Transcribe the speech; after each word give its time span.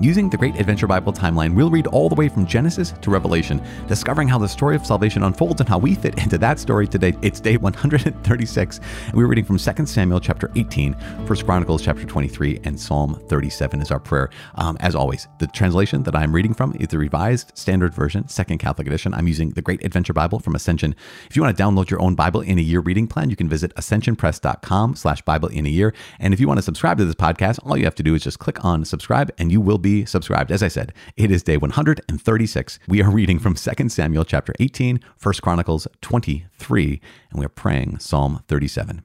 Using 0.00 0.28
the 0.28 0.36
Great 0.36 0.58
Adventure 0.58 0.88
Bible 0.88 1.12
timeline, 1.12 1.54
we'll 1.54 1.70
read 1.70 1.86
all 1.86 2.08
the 2.08 2.16
way 2.16 2.28
from 2.28 2.46
Genesis 2.46 2.92
to 3.00 3.10
Revelation, 3.10 3.62
discovering 3.86 4.26
how 4.26 4.38
the 4.38 4.48
story 4.48 4.74
of 4.74 4.84
salvation 4.84 5.22
unfolds 5.22 5.60
and 5.60 5.68
how 5.68 5.78
we 5.78 5.94
fit 5.94 6.18
into 6.18 6.36
that 6.38 6.58
story 6.58 6.88
today. 6.88 7.14
It's 7.22 7.38
day 7.38 7.56
136, 7.56 8.80
and 9.06 9.14
we're 9.14 9.28
reading 9.28 9.44
from 9.44 9.56
2 9.56 9.86
Samuel 9.86 10.18
chapter 10.18 10.50
18, 10.56 10.94
1 10.94 11.26
Chronicles 11.44 11.80
chapter 11.80 12.04
23, 12.04 12.58
and 12.64 12.78
Psalm 12.78 13.14
37 13.28 13.82
is 13.82 13.92
our 13.92 14.00
prayer. 14.00 14.30
Um, 14.56 14.76
as 14.80 14.96
always, 14.96 15.28
the 15.38 15.46
translation 15.46 16.02
that 16.02 16.16
I'm 16.16 16.34
reading 16.34 16.54
from 16.54 16.74
is 16.80 16.88
the 16.88 16.98
Revised 16.98 17.56
Standard 17.56 17.94
Version, 17.94 18.26
Second 18.26 18.58
Catholic 18.58 18.88
Edition. 18.88 19.14
I'm 19.14 19.28
using 19.28 19.50
the 19.50 19.62
Great 19.62 19.84
Adventure 19.84 20.12
Bible 20.12 20.40
from 20.40 20.56
Ascension. 20.56 20.96
If 21.30 21.36
you 21.36 21.42
want 21.42 21.56
to 21.56 21.62
download 21.62 21.88
your 21.88 22.02
own 22.02 22.16
Bible 22.16 22.40
in 22.40 22.58
a 22.58 22.62
Year 22.62 22.80
reading 22.80 23.06
plan, 23.06 23.30
you 23.30 23.36
can 23.36 23.48
visit 23.48 23.72
ascensionpress.com 23.76 24.96
slash 24.96 25.22
Bible 25.22 25.50
in 25.50 25.66
a 25.66 25.70
Year. 25.70 25.94
And 26.18 26.34
if 26.34 26.40
you 26.40 26.48
want 26.48 26.58
to 26.58 26.62
subscribe 26.62 26.98
to 26.98 27.04
this 27.04 27.14
podcast, 27.14 27.60
all 27.64 27.76
you 27.76 27.84
have 27.84 27.94
to 27.94 28.02
do 28.02 28.16
is 28.16 28.24
just 28.24 28.40
click 28.40 28.64
on 28.64 28.84
subscribe 28.84 29.30
and 29.38 29.52
you 29.52 29.60
will 29.60 29.78
be 29.84 30.06
subscribed. 30.06 30.50
As 30.50 30.62
I 30.62 30.68
said, 30.68 30.94
it 31.14 31.30
is 31.30 31.42
day 31.42 31.58
136. 31.58 32.78
We 32.88 33.02
are 33.02 33.10
reading 33.10 33.38
from 33.38 33.54
2 33.54 33.88
Samuel 33.90 34.24
chapter 34.24 34.54
18, 34.58 34.98
1 35.22 35.34
Chronicles 35.42 35.86
23, 36.00 37.02
and 37.30 37.38
we 37.38 37.44
are 37.44 37.50
praying 37.50 37.98
Psalm 37.98 38.42
37. 38.48 39.02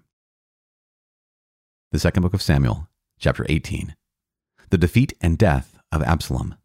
The 1.91 1.99
second 1.99 2.23
book 2.23 2.33
of 2.33 2.41
Samuel, 2.41 2.87
chapter 3.19 3.45
18. 3.49 3.93
The 4.69 4.77
defeat 4.77 5.11
and 5.19 5.37
death 5.37 5.77
of 5.91 6.01
Absalom. 6.01 6.55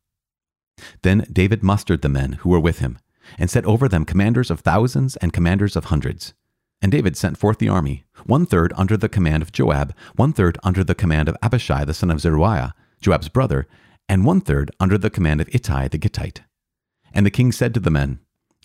Then 1.02 1.26
David 1.32 1.64
mustered 1.64 2.02
the 2.02 2.08
men 2.08 2.34
who 2.34 2.50
were 2.50 2.60
with 2.60 2.78
him, 2.78 3.00
and 3.36 3.50
set 3.50 3.66
over 3.66 3.88
them 3.88 4.04
commanders 4.04 4.48
of 4.48 4.60
thousands 4.60 5.16
and 5.16 5.32
commanders 5.32 5.74
of 5.74 5.86
hundreds. 5.86 6.34
And 6.80 6.92
David 6.92 7.16
sent 7.16 7.36
forth 7.36 7.58
the 7.58 7.68
army, 7.68 8.04
one 8.26 8.46
third 8.46 8.72
under 8.76 8.96
the 8.96 9.08
command 9.08 9.42
of 9.42 9.50
Joab, 9.50 9.92
one 10.14 10.32
third 10.32 10.56
under 10.62 10.84
the 10.84 10.94
command 10.94 11.28
of 11.28 11.36
Abishai 11.42 11.84
the 11.84 11.94
son 11.94 12.12
of 12.12 12.20
Zeruiah, 12.20 12.74
Joab's 13.00 13.28
brother, 13.28 13.66
and 14.08 14.24
one 14.24 14.40
third 14.40 14.70
under 14.78 14.98
the 14.98 15.10
command 15.10 15.40
of 15.40 15.48
Ittai 15.54 15.88
the 15.88 15.98
Gittite. 15.98 16.42
And 17.12 17.24
the 17.24 17.30
king 17.30 17.52
said 17.52 17.74
to 17.74 17.80
the 17.80 17.90
men, 17.90 18.20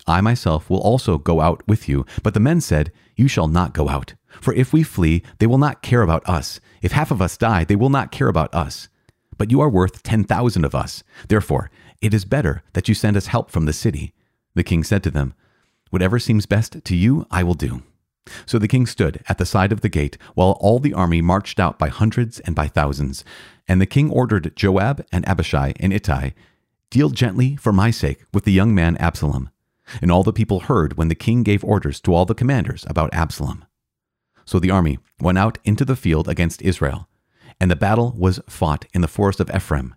I 0.07 0.21
myself 0.21 0.69
will 0.69 0.79
also 0.79 1.17
go 1.17 1.41
out 1.41 1.61
with 1.67 1.87
you. 1.87 2.05
But 2.23 2.33
the 2.33 2.39
men 2.39 2.61
said, 2.61 2.91
You 3.15 3.27
shall 3.27 3.47
not 3.47 3.73
go 3.73 3.89
out. 3.89 4.15
For 4.41 4.53
if 4.53 4.73
we 4.73 4.83
flee, 4.83 5.23
they 5.39 5.47
will 5.47 5.57
not 5.57 5.81
care 5.81 6.01
about 6.01 6.27
us. 6.27 6.59
If 6.81 6.93
half 6.93 7.11
of 7.11 7.21
us 7.21 7.37
die, 7.37 7.63
they 7.63 7.75
will 7.75 7.89
not 7.89 8.11
care 8.11 8.27
about 8.27 8.53
us. 8.53 8.89
But 9.37 9.51
you 9.51 9.61
are 9.61 9.69
worth 9.69 10.03
ten 10.03 10.23
thousand 10.23 10.65
of 10.65 10.75
us. 10.75 11.03
Therefore, 11.27 11.69
it 12.01 12.13
is 12.13 12.25
better 12.25 12.63
that 12.73 12.87
you 12.87 12.95
send 12.95 13.17
us 13.17 13.27
help 13.27 13.51
from 13.51 13.65
the 13.65 13.73
city. 13.73 14.13
The 14.55 14.63
king 14.63 14.83
said 14.83 15.03
to 15.03 15.11
them, 15.11 15.33
Whatever 15.89 16.19
seems 16.19 16.45
best 16.45 16.83
to 16.83 16.95
you, 16.95 17.25
I 17.29 17.43
will 17.43 17.53
do. 17.53 17.83
So 18.45 18.59
the 18.59 18.67
king 18.67 18.85
stood 18.85 19.23
at 19.27 19.37
the 19.37 19.45
side 19.45 19.71
of 19.71 19.81
the 19.81 19.89
gate, 19.89 20.17
while 20.35 20.57
all 20.59 20.79
the 20.79 20.93
army 20.93 21.21
marched 21.21 21.59
out 21.59 21.79
by 21.79 21.89
hundreds 21.89 22.39
and 22.41 22.55
by 22.55 22.67
thousands. 22.67 23.23
And 23.67 23.79
the 23.79 23.85
king 23.85 24.09
ordered 24.09 24.55
Joab 24.55 25.05
and 25.11 25.27
Abishai 25.27 25.73
and 25.79 25.93
Ittai, 25.93 26.31
Deal 26.89 27.09
gently 27.09 27.55
for 27.55 27.71
my 27.71 27.91
sake 27.91 28.25
with 28.33 28.45
the 28.45 28.51
young 28.51 28.73
man 28.73 28.97
Absalom. 28.97 29.49
And 30.01 30.11
all 30.11 30.23
the 30.23 30.33
people 30.33 30.61
heard 30.61 30.97
when 30.97 31.07
the 31.07 31.15
king 31.15 31.43
gave 31.43 31.63
orders 31.63 31.99
to 32.01 32.13
all 32.13 32.25
the 32.25 32.35
commanders 32.35 32.85
about 32.87 33.13
Absalom. 33.13 33.65
So 34.45 34.59
the 34.59 34.71
army 34.71 34.97
went 35.19 35.37
out 35.37 35.59
into 35.63 35.85
the 35.85 35.95
field 35.95 36.27
against 36.27 36.63
Israel, 36.63 37.07
and 37.59 37.69
the 37.69 37.75
battle 37.75 38.15
was 38.17 38.39
fought 38.49 38.85
in 38.93 39.01
the 39.01 39.07
forest 39.07 39.39
of 39.39 39.51
Ephraim. 39.53 39.93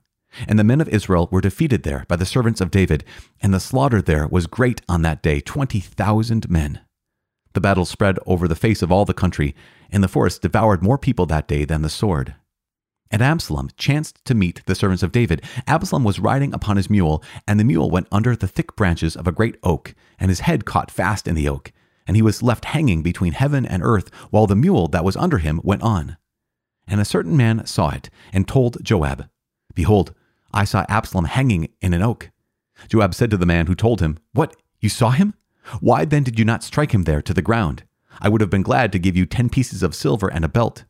And 0.46 0.58
the 0.58 0.64
men 0.64 0.80
of 0.80 0.88
Israel 0.88 1.28
were 1.30 1.40
defeated 1.40 1.82
there 1.82 2.04
by 2.08 2.16
the 2.16 2.26
servants 2.26 2.60
of 2.60 2.70
David, 2.70 3.04
and 3.40 3.52
the 3.52 3.60
slaughter 3.60 4.02
there 4.02 4.26
was 4.26 4.46
great 4.46 4.80
on 4.88 5.02
that 5.02 5.22
day, 5.22 5.40
twenty 5.40 5.80
thousand 5.80 6.50
men. 6.50 6.80
The 7.54 7.60
battle 7.60 7.84
spread 7.84 8.18
over 8.26 8.48
the 8.48 8.56
face 8.56 8.82
of 8.82 8.90
all 8.90 9.04
the 9.04 9.14
country, 9.14 9.54
and 9.90 10.02
the 10.02 10.08
forest 10.08 10.42
devoured 10.42 10.82
more 10.82 10.98
people 10.98 11.26
that 11.26 11.48
day 11.48 11.64
than 11.64 11.82
the 11.82 11.90
sword. 11.90 12.34
And 13.10 13.20
Absalom 13.20 13.68
chanced 13.76 14.24
to 14.24 14.34
meet 14.34 14.64
the 14.64 14.74
servants 14.74 15.02
of 15.02 15.12
David. 15.12 15.42
Absalom 15.66 16.02
was 16.02 16.18
riding 16.18 16.54
upon 16.54 16.78
his 16.78 16.88
mule, 16.88 17.22
and 17.46 17.60
the 17.60 17.64
mule 17.64 17.90
went 17.90 18.08
under 18.10 18.34
the 18.34 18.48
thick 18.48 18.74
branches 18.74 19.16
of 19.16 19.26
a 19.26 19.32
great 19.32 19.56
oak, 19.62 19.94
and 20.18 20.30
his 20.30 20.40
head 20.40 20.64
caught 20.64 20.90
fast 20.90 21.28
in 21.28 21.34
the 21.34 21.48
oak, 21.48 21.72
and 22.06 22.16
he 22.16 22.22
was 22.22 22.42
left 22.42 22.64
hanging 22.66 23.02
between 23.02 23.34
heaven 23.34 23.66
and 23.66 23.82
earth, 23.82 24.10
while 24.30 24.46
the 24.46 24.56
mule 24.56 24.88
that 24.88 25.04
was 25.04 25.16
under 25.16 25.38
him 25.38 25.60
went 25.62 25.82
on. 25.82 26.16
And 26.88 27.00
a 27.00 27.04
certain 27.04 27.36
man 27.36 27.66
saw 27.66 27.90
it, 27.90 28.08
and 28.32 28.48
told 28.48 28.82
Joab, 28.82 29.28
Behold, 29.74 30.14
I 30.54 30.64
saw 30.64 30.86
Absalom 30.88 31.26
hanging 31.26 31.68
in 31.82 31.92
an 31.92 32.02
oak. 32.02 32.30
Joab 32.88 33.14
said 33.14 33.30
to 33.30 33.36
the 33.36 33.46
man 33.46 33.66
who 33.66 33.74
told 33.74 34.00
him, 34.00 34.18
What, 34.32 34.56
you 34.80 34.88
saw 34.88 35.10
him? 35.10 35.34
Why 35.80 36.04
then 36.04 36.22
did 36.22 36.38
you 36.38 36.44
not 36.44 36.62
strike 36.62 36.92
him 36.92 37.04
there 37.04 37.22
to 37.22 37.34
the 37.34 37.42
ground? 37.42 37.84
I 38.20 38.28
would 38.28 38.40
have 38.40 38.50
been 38.50 38.62
glad 38.62 38.92
to 38.92 38.98
give 38.98 39.16
you 39.16 39.26
ten 39.26 39.48
pieces 39.48 39.82
of 39.82 39.94
silver 39.94 40.28
and 40.28 40.44
a 40.44 40.48
belt. 40.48 40.84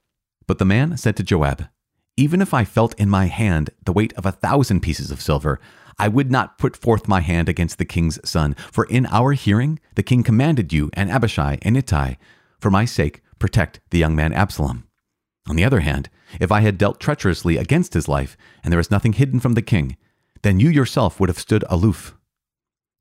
But 0.47 0.59
the 0.59 0.65
man 0.65 0.97
said 0.97 1.17
to 1.17 1.23
Joab, 1.23 1.69
even 2.17 2.43
if 2.43 2.53
I 2.53 2.65
felt 2.65 2.99
in 3.01 3.09
my 3.09 3.27
hand 3.27 3.71
the 3.85 3.93
weight 3.93 4.13
of 4.15 4.27
a 4.27 4.33
thousand 4.33 4.81
pieces 4.81 5.11
of 5.11 5.23
silver, 5.23 5.61
I 5.99 6.09
would 6.09 6.31
not 6.31 6.59
put 6.59 6.77
forth 6.77 7.09
my 7.09 7.21
hand 7.21 7.49
against 7.49 7.79
the 7.79 7.85
king's 7.85 8.19
son. 8.29 8.55
For 8.71 8.85
in 8.85 9.07
our 9.07 9.33
hearing 9.33 9.79
the 9.95 10.03
king 10.03 10.23
commanded 10.23 10.73
you 10.73 10.91
and 10.95 11.11
Abishai 11.11 11.59
and 11.63 11.77
Ittai, 11.77 12.17
for 12.61 12.71
my 12.71 12.85
sake, 12.85 13.23
protect 13.39 13.81
the 13.91 13.99
young 13.99 14.15
man 14.15 14.33
Absalom. 14.33 14.85
On 15.49 15.57
the 15.57 15.65
other 15.65 15.81
hand, 15.81 16.11
if 16.39 16.53
I 16.53 16.61
had 16.61 16.79
dealt 16.79 17.01
treacherously 17.01 17.57
against 17.57 17.95
his 17.95 18.09
life, 18.09 18.37
and 18.63 18.71
there 18.71 18.79
was 18.79 18.91
nothing 18.91 19.15
hidden 19.15 19.41
from 19.41 19.55
the 19.55 19.63
king, 19.63 19.97
then 20.43 20.61
you 20.61 20.69
yourself 20.69 21.19
would 21.19 21.29
have 21.29 21.39
stood 21.39 21.65
aloof. 21.69 22.15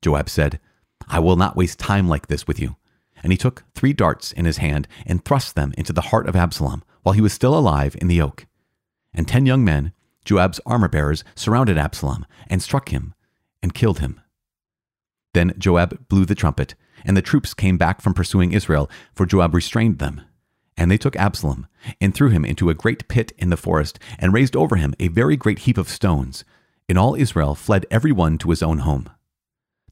Joab 0.02 0.30
said, 0.30 0.59
I 1.08 1.20
will 1.20 1.36
not 1.36 1.56
waste 1.56 1.80
time 1.80 2.08
like 2.08 2.28
this 2.28 2.48
with 2.48 2.60
you. 2.60 2.76
And 3.24 3.32
he 3.32 3.38
took 3.38 3.64
three 3.76 3.94
darts 3.94 4.32
in 4.32 4.46
his 4.46 4.58
hand 4.58 4.88
and 5.06 5.24
thrust 5.24 5.56
them 5.56 5.74
into 5.78 5.94
the 5.94 6.02
heart 6.02 6.28
of 6.28 6.36
Absalom 6.36 6.84
while 7.04 7.14
he 7.14 7.22
was 7.22 7.34
still 7.34 7.58
alive 7.58 7.96
in 8.02 8.08
the 8.08 8.22
oak. 8.22 8.46
And 9.14 9.28
ten 9.28 9.46
young 9.46 9.64
men, 9.64 9.94
Joab's 10.26 10.60
armor 10.66 10.88
bearers, 10.88 11.24
surrounded 11.36 11.78
Absalom 11.78 12.26
and 12.48 12.62
struck 12.62 12.90
him 12.90 13.14
and 13.62 13.74
killed 13.74 14.00
him. 14.00 14.20
Then 15.34 15.54
Joab 15.58 16.08
blew 16.08 16.26
the 16.26 16.36
trumpet, 16.36 16.76
and 17.06 17.16
the 17.16 17.22
troops 17.22 17.54
came 17.54 17.78
back 17.78 18.02
from 18.02 18.14
pursuing 18.14 18.52
Israel, 18.52 18.90
for 19.14 19.26
Joab 19.26 19.54
restrained 19.54 20.00
them. 20.00 20.22
And 20.76 20.90
they 20.90 20.98
took 20.98 21.16
Absalom, 21.16 21.68
and 22.00 22.14
threw 22.14 22.30
him 22.30 22.44
into 22.44 22.70
a 22.70 22.76
great 22.76 23.08
pit 23.08 23.32
in 23.38 23.50
the 23.50 23.58
forest, 23.58 24.00
and 24.20 24.34
raised 24.34 24.56
over 24.56 24.76
him 24.76 24.94
a 25.00 25.08
very 25.08 25.38
great 25.38 25.60
heap 25.60 25.78
of 25.78 25.90
stones. 25.90 26.44
And 26.90 26.98
all 26.98 27.16
Israel 27.16 27.56
fled 27.56 27.86
every 27.90 28.12
one 28.12 28.38
to 28.40 28.50
his 28.50 28.64
own 28.64 28.80
home. 28.80 29.10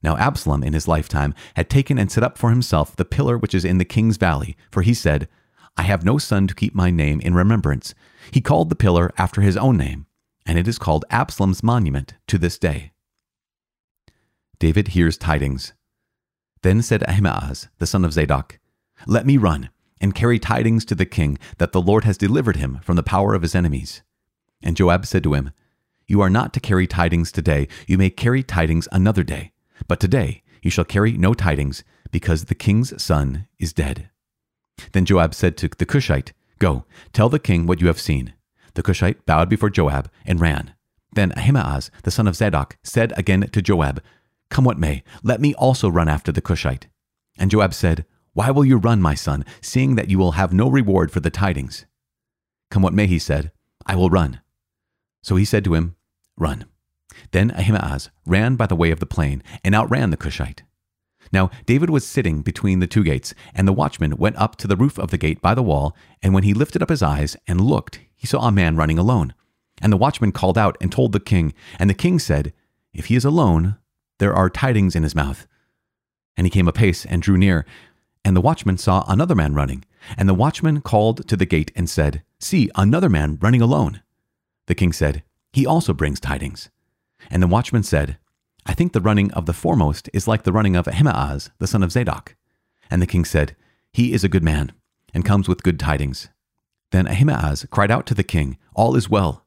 Now 0.02 0.16
Absalom 0.16 0.62
in 0.62 0.72
his 0.72 0.88
lifetime 0.88 1.34
had 1.54 1.68
taken 1.68 1.98
and 1.98 2.10
set 2.10 2.24
up 2.24 2.38
for 2.38 2.50
himself 2.50 2.96
the 2.96 3.04
pillar 3.04 3.36
which 3.36 3.54
is 3.54 3.64
in 3.64 3.78
the 3.78 3.84
king's 3.84 4.16
valley, 4.16 4.56
for 4.70 4.82
he 4.82 4.94
said, 4.94 5.28
I 5.76 5.82
have 5.82 6.04
no 6.04 6.18
son 6.18 6.46
to 6.46 6.54
keep 6.54 6.74
my 6.74 6.90
name 6.90 7.20
in 7.20 7.34
remembrance. 7.34 7.94
He 8.30 8.40
called 8.40 8.70
the 8.70 8.76
pillar 8.76 9.12
after 9.16 9.40
his 9.40 9.56
own 9.56 9.76
name, 9.76 10.06
and 10.46 10.58
it 10.58 10.68
is 10.68 10.78
called 10.78 11.04
Absalom's 11.10 11.62
monument 11.62 12.14
to 12.26 12.38
this 12.38 12.58
day. 12.58 12.92
David 14.58 14.88
hears 14.88 15.16
tidings. 15.16 15.72
Then 16.62 16.82
said 16.82 17.02
Ahimaaz, 17.08 17.68
the 17.78 17.86
son 17.86 18.04
of 18.04 18.12
Zadok, 18.12 18.58
Let 19.06 19.26
me 19.26 19.36
run 19.38 19.70
and 20.00 20.14
carry 20.14 20.38
tidings 20.38 20.84
to 20.86 20.94
the 20.94 21.06
king 21.06 21.38
that 21.58 21.72
the 21.72 21.80
Lord 21.80 22.04
has 22.04 22.18
delivered 22.18 22.56
him 22.56 22.80
from 22.82 22.96
the 22.96 23.02
power 23.02 23.34
of 23.34 23.42
his 23.42 23.54
enemies. 23.54 24.02
And 24.62 24.76
Joab 24.76 25.06
said 25.06 25.22
to 25.24 25.34
him, 25.34 25.52
You 26.06 26.20
are 26.20 26.30
not 26.30 26.52
to 26.54 26.60
carry 26.60 26.86
tidings 26.86 27.32
today, 27.32 27.68
you 27.86 27.96
may 27.96 28.10
carry 28.10 28.42
tidings 28.42 28.88
another 28.92 29.22
day. 29.22 29.52
But 29.88 30.00
today 30.00 30.42
you 30.62 30.70
shall 30.70 30.84
carry 30.84 31.12
no 31.12 31.34
tidings, 31.34 31.84
because 32.10 32.44
the 32.44 32.54
king's 32.54 33.00
son 33.02 33.46
is 33.58 33.72
dead. 33.72 34.10
Then 34.92 35.04
Joab 35.04 35.34
said 35.34 35.56
to 35.58 35.68
the 35.68 35.86
Cushite, 35.86 36.32
Go, 36.58 36.84
tell 37.12 37.28
the 37.28 37.38
king 37.38 37.66
what 37.66 37.80
you 37.80 37.86
have 37.86 38.00
seen. 38.00 38.34
The 38.74 38.82
Cushite 38.82 39.24
bowed 39.26 39.48
before 39.48 39.70
Joab 39.70 40.10
and 40.26 40.40
ran. 40.40 40.74
Then 41.12 41.32
Ahimaaz, 41.32 41.90
the 42.04 42.10
son 42.10 42.26
of 42.26 42.36
Zadok, 42.36 42.76
said 42.82 43.12
again 43.16 43.48
to 43.52 43.62
Joab, 43.62 44.02
Come 44.50 44.64
what 44.64 44.78
may, 44.78 45.02
let 45.22 45.40
me 45.40 45.54
also 45.54 45.88
run 45.88 46.08
after 46.08 46.32
the 46.32 46.42
Cushite. 46.42 46.88
And 47.38 47.50
Joab 47.50 47.74
said, 47.74 48.04
Why 48.32 48.50
will 48.50 48.64
you 48.64 48.76
run, 48.76 49.00
my 49.00 49.14
son, 49.14 49.44
seeing 49.60 49.94
that 49.96 50.08
you 50.08 50.18
will 50.18 50.32
have 50.32 50.52
no 50.52 50.68
reward 50.68 51.10
for 51.10 51.20
the 51.20 51.30
tidings? 51.30 51.86
Come 52.70 52.82
what 52.82 52.94
may, 52.94 53.06
he 53.06 53.18
said, 53.18 53.52
I 53.86 53.96
will 53.96 54.10
run. 54.10 54.40
So 55.22 55.36
he 55.36 55.44
said 55.44 55.64
to 55.64 55.74
him, 55.74 55.96
Run. 56.36 56.66
Then 57.32 57.50
Ahimaaz 57.50 58.10
ran 58.26 58.56
by 58.56 58.66
the 58.66 58.76
way 58.76 58.90
of 58.90 59.00
the 59.00 59.06
plain 59.06 59.42
and 59.64 59.74
outran 59.74 60.10
the 60.10 60.16
Cushite. 60.16 60.62
Now 61.32 61.50
David 61.66 61.90
was 61.90 62.06
sitting 62.06 62.42
between 62.42 62.80
the 62.80 62.86
two 62.86 63.04
gates, 63.04 63.34
and 63.54 63.66
the 63.66 63.72
watchman 63.72 64.16
went 64.16 64.36
up 64.36 64.56
to 64.56 64.66
the 64.66 64.76
roof 64.76 64.98
of 64.98 65.10
the 65.10 65.18
gate 65.18 65.40
by 65.40 65.54
the 65.54 65.62
wall, 65.62 65.96
and 66.22 66.34
when 66.34 66.42
he 66.42 66.54
lifted 66.54 66.82
up 66.82 66.88
his 66.88 67.02
eyes 67.02 67.36
and 67.46 67.60
looked, 67.60 68.00
he 68.16 68.26
saw 68.26 68.46
a 68.46 68.52
man 68.52 68.76
running 68.76 68.98
alone. 68.98 69.34
And 69.80 69.92
the 69.92 69.96
watchman 69.96 70.32
called 70.32 70.58
out 70.58 70.76
and 70.80 70.90
told 70.90 71.12
the 71.12 71.20
king, 71.20 71.54
and 71.78 71.88
the 71.88 71.94
king 71.94 72.18
said, 72.18 72.52
If 72.92 73.06
he 73.06 73.16
is 73.16 73.24
alone, 73.24 73.76
there 74.18 74.34
are 74.34 74.50
tidings 74.50 74.94
in 74.94 75.02
his 75.02 75.14
mouth. 75.14 75.46
And 76.36 76.46
he 76.46 76.50
came 76.50 76.68
apace 76.68 77.06
and 77.06 77.22
drew 77.22 77.38
near, 77.38 77.64
and 78.24 78.36
the 78.36 78.40
watchman 78.40 78.76
saw 78.76 79.04
another 79.08 79.34
man 79.34 79.54
running, 79.54 79.84
and 80.16 80.28
the 80.28 80.34
watchman 80.34 80.82
called 80.82 81.26
to 81.28 81.36
the 81.36 81.46
gate 81.46 81.72
and 81.74 81.88
said, 81.88 82.22
See, 82.38 82.70
another 82.74 83.08
man 83.08 83.38
running 83.40 83.62
alone. 83.62 84.02
The 84.66 84.74
king 84.74 84.92
said, 84.92 85.22
He 85.52 85.66
also 85.66 85.94
brings 85.94 86.20
tidings. 86.20 86.70
And 87.30 87.42
the 87.42 87.48
watchman 87.48 87.82
said, 87.82 88.18
I 88.66 88.74
think 88.74 88.92
the 88.92 89.00
running 89.00 89.32
of 89.32 89.46
the 89.46 89.52
foremost 89.52 90.08
is 90.12 90.28
like 90.28 90.42
the 90.42 90.52
running 90.52 90.76
of 90.76 90.86
Ahimaaz, 90.86 91.50
the 91.58 91.66
son 91.66 91.82
of 91.82 91.92
Zadok. 91.92 92.36
And 92.90 93.00
the 93.00 93.06
king 93.06 93.24
said, 93.24 93.56
He 93.92 94.12
is 94.12 94.24
a 94.24 94.28
good 94.28 94.44
man, 94.44 94.72
and 95.14 95.24
comes 95.24 95.48
with 95.48 95.62
good 95.62 95.78
tidings. 95.78 96.28
Then 96.90 97.06
Ahimaaz 97.06 97.66
cried 97.70 97.90
out 97.90 98.06
to 98.06 98.14
the 98.14 98.22
king, 98.22 98.58
All 98.74 98.96
is 98.96 99.08
well. 99.08 99.44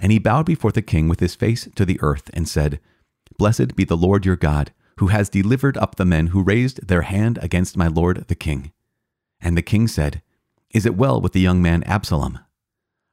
And 0.00 0.12
he 0.12 0.18
bowed 0.18 0.46
before 0.46 0.72
the 0.72 0.82
king 0.82 1.08
with 1.08 1.20
his 1.20 1.34
face 1.34 1.68
to 1.74 1.84
the 1.84 1.98
earth, 2.00 2.30
and 2.32 2.48
said, 2.48 2.80
Blessed 3.38 3.76
be 3.76 3.84
the 3.84 3.96
Lord 3.96 4.24
your 4.24 4.36
God, 4.36 4.72
who 4.98 5.08
has 5.08 5.28
delivered 5.28 5.76
up 5.76 5.96
the 5.96 6.04
men 6.04 6.28
who 6.28 6.42
raised 6.42 6.86
their 6.86 7.02
hand 7.02 7.38
against 7.42 7.76
my 7.76 7.88
lord 7.88 8.24
the 8.28 8.34
king. 8.34 8.72
And 9.40 9.56
the 9.56 9.62
king 9.62 9.88
said, 9.88 10.22
Is 10.70 10.86
it 10.86 10.96
well 10.96 11.20
with 11.20 11.32
the 11.32 11.40
young 11.40 11.60
man 11.60 11.82
Absalom? 11.84 12.38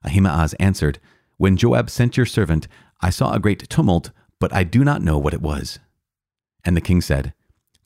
Ahimaaz 0.04 0.54
answered, 0.56 1.00
When 1.38 1.58
Joab 1.58 1.90
sent 1.90 2.18
your 2.18 2.26
servant, 2.26 2.68
I 3.02 3.10
saw 3.10 3.34
a 3.34 3.40
great 3.40 3.68
tumult, 3.70 4.12
but 4.40 4.54
I 4.54 4.64
do 4.64 4.84
not 4.84 5.02
know 5.02 5.18
what 5.18 5.34
it 5.34 5.42
was. 5.42 5.80
And 6.64 6.78
the 6.78 6.82
king 6.82 7.02
said, 7.02 7.34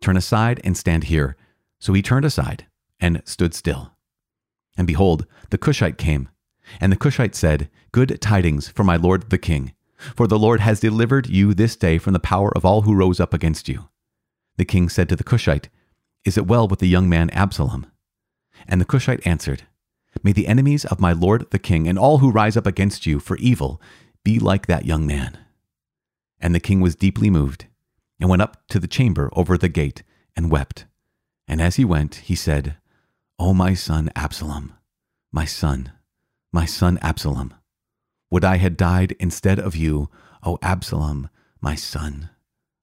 Turn 0.02 0.18
aside 0.18 0.60
and 0.64 0.76
stand 0.76 1.06
here. 1.06 1.36
So 1.80 1.94
he 1.94 2.02
turned 2.02 2.26
aside 2.26 2.66
and 3.00 3.22
stood 3.26 3.54
still. 3.54 3.94
And 4.78 4.88
behold, 4.88 5.26
the 5.50 5.58
Cushite 5.58 5.98
came. 5.98 6.30
And 6.82 6.92
the 6.92 6.98
Cushite 6.98 7.36
said, 7.36 7.70
Good 7.92 8.20
tidings 8.22 8.68
for 8.68 8.84
my 8.84 8.96
lord 8.96 9.30
the 9.30 9.38
king, 9.38 9.74
for 10.16 10.28
the 10.28 10.40
Lord 10.40 10.60
has 10.60 10.80
delivered 10.80 11.28
you 11.30 11.54
this 11.54 11.76
day 11.76 11.98
from 11.98 12.14
the 12.14 12.20
power 12.20 12.56
of 12.56 12.66
all 12.66 12.82
who 12.82 12.96
rose 12.96 13.20
up 13.20 13.34
against 13.34 13.70
you. 13.70 13.88
The 14.58 14.66
king 14.66 14.90
said 14.90 15.10
to 15.10 15.16
the 15.16 15.24
Cushite, 15.24 15.70
Is 16.26 16.38
it 16.38 16.48
well 16.48 16.68
with 16.68 16.80
the 16.80 16.88
young 16.88 17.08
man 17.08 17.30
Absalom? 17.30 17.88
And 18.68 18.82
the 18.82 18.86
Cushite 18.86 19.26
answered, 19.26 19.64
May 20.24 20.32
the 20.32 20.48
enemies 20.48 20.86
of 20.86 21.00
my 21.00 21.12
lord 21.12 21.50
the 21.52 21.60
king 21.60 21.88
and 21.88 22.00
all 22.00 22.20
who 22.20 22.32
rise 22.32 22.58
up 22.58 22.66
against 22.66 23.06
you 23.06 23.20
for 23.20 23.38
evil 23.38 23.82
be 24.26 24.40
like 24.40 24.66
that 24.68 24.86
young 24.86 25.08
man. 25.08 25.38
And 26.42 26.54
the 26.54 26.60
king 26.60 26.82
was 26.82 26.96
deeply 26.96 27.30
moved, 27.30 27.68
and 28.20 28.30
went 28.30 28.42
up 28.42 28.68
to 28.68 28.80
the 28.80 28.88
chamber 28.88 29.30
over 29.32 29.58
the 29.58 29.70
gate, 29.70 30.04
and 30.36 30.52
wept. 30.52 30.86
And 31.48 31.62
as 31.62 31.78
he 31.78 31.86
went, 31.86 32.16
he 32.16 32.36
said, 32.36 32.76
O 33.40 33.54
my 33.54 33.74
son 33.74 34.10
Absalom, 34.16 34.74
my 35.32 35.46
son, 35.46 35.92
my 36.52 36.66
son 36.66 36.98
Absalom, 37.02 37.54
would 38.30 38.44
I 38.44 38.58
had 38.58 38.76
died 38.76 39.16
instead 39.20 39.60
of 39.60 39.76
you, 39.76 40.10
O 40.44 40.58
Absalom, 40.62 41.30
my 41.62 41.76
son, 41.76 42.30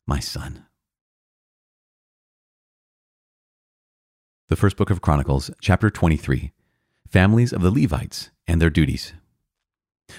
my 0.06 0.20
son. 0.20 0.64
The 4.48 4.56
first 4.56 4.76
book 4.76 4.90
of 4.90 5.00
Chronicles, 5.00 5.50
chapter 5.60 5.90
23 5.90 6.52
Families 7.08 7.52
of 7.52 7.62
the 7.62 7.70
Levites 7.70 8.30
and 8.46 8.60
their 8.60 8.70
duties. 8.70 9.12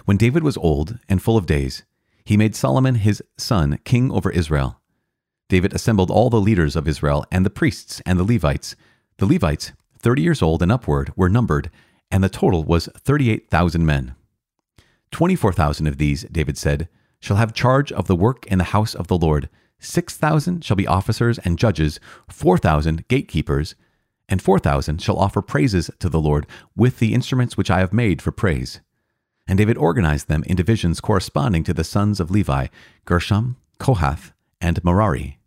When 0.06 0.18
David 0.18 0.44
was 0.44 0.58
old 0.58 1.00
and 1.08 1.22
full 1.22 1.38
of 1.38 1.46
days, 1.46 1.84
he 2.26 2.38
made 2.38 2.56
Solomon 2.56 2.96
his 2.96 3.22
son 3.38 3.80
king 3.84 4.12
over 4.12 4.30
Israel. 4.32 4.80
David 5.50 5.74
assembled 5.74 6.10
all 6.10 6.30
the 6.30 6.42
leaders 6.42 6.76
of 6.76 6.88
Israel 6.88 7.26
and 7.32 7.46
the 7.46 7.50
priests 7.50 8.02
and 8.06 8.18
the 8.18 8.24
Levites. 8.24 8.76
The 9.18 9.26
Levites, 9.26 9.74
30 10.00 10.22
years 10.22 10.42
old 10.42 10.62
and 10.62 10.72
upward, 10.72 11.12
were 11.16 11.30
numbered, 11.30 11.70
and 12.10 12.24
the 12.24 12.30
total 12.30 12.64
was 12.64 12.90
38,000 12.98 13.86
men. 13.86 14.16
24,000 15.12 15.88
of 15.88 15.98
these, 15.98 16.24
David 16.24 16.58
said, 16.58 16.90
shall 17.20 17.38
have 17.38 17.54
charge 17.54 17.92
of 17.92 18.08
the 18.08 18.16
work 18.16 18.46
in 18.48 18.58
the 18.58 18.66
house 18.66 18.96
of 18.96 19.08
the 19.08 19.18
Lord. 19.18 19.50
6,000 19.80 20.64
shall 20.64 20.76
be 20.76 20.88
officers 20.88 21.40
and 21.40 21.60
judges, 21.60 22.00
4,000 22.30 23.08
gatekeepers, 23.08 23.76
and 24.28 24.42
4,000 24.42 25.02
shall 25.02 25.18
offer 25.18 25.42
praises 25.42 25.92
to 26.00 26.10
the 26.10 26.20
Lord 26.20 26.48
with 26.76 27.00
the 27.00 27.14
instruments 27.14 27.56
which 27.56 27.70
I 27.70 27.80
have 27.80 27.94
made 27.94 28.22
for 28.22 28.32
praise. 28.32 28.82
And 29.48 29.58
David 29.58 29.78
organized 29.78 30.28
them 30.28 30.44
in 30.46 30.56
divisions 30.56 31.02
corresponding 31.02 31.64
to 31.66 31.74
the 31.74 31.84
sons 31.84 32.20
of 32.20 32.32
Levi 32.32 32.68
Gershom, 33.06 33.58
Kohath, 33.80 34.32
and 34.62 34.84
Merari. 34.84 35.40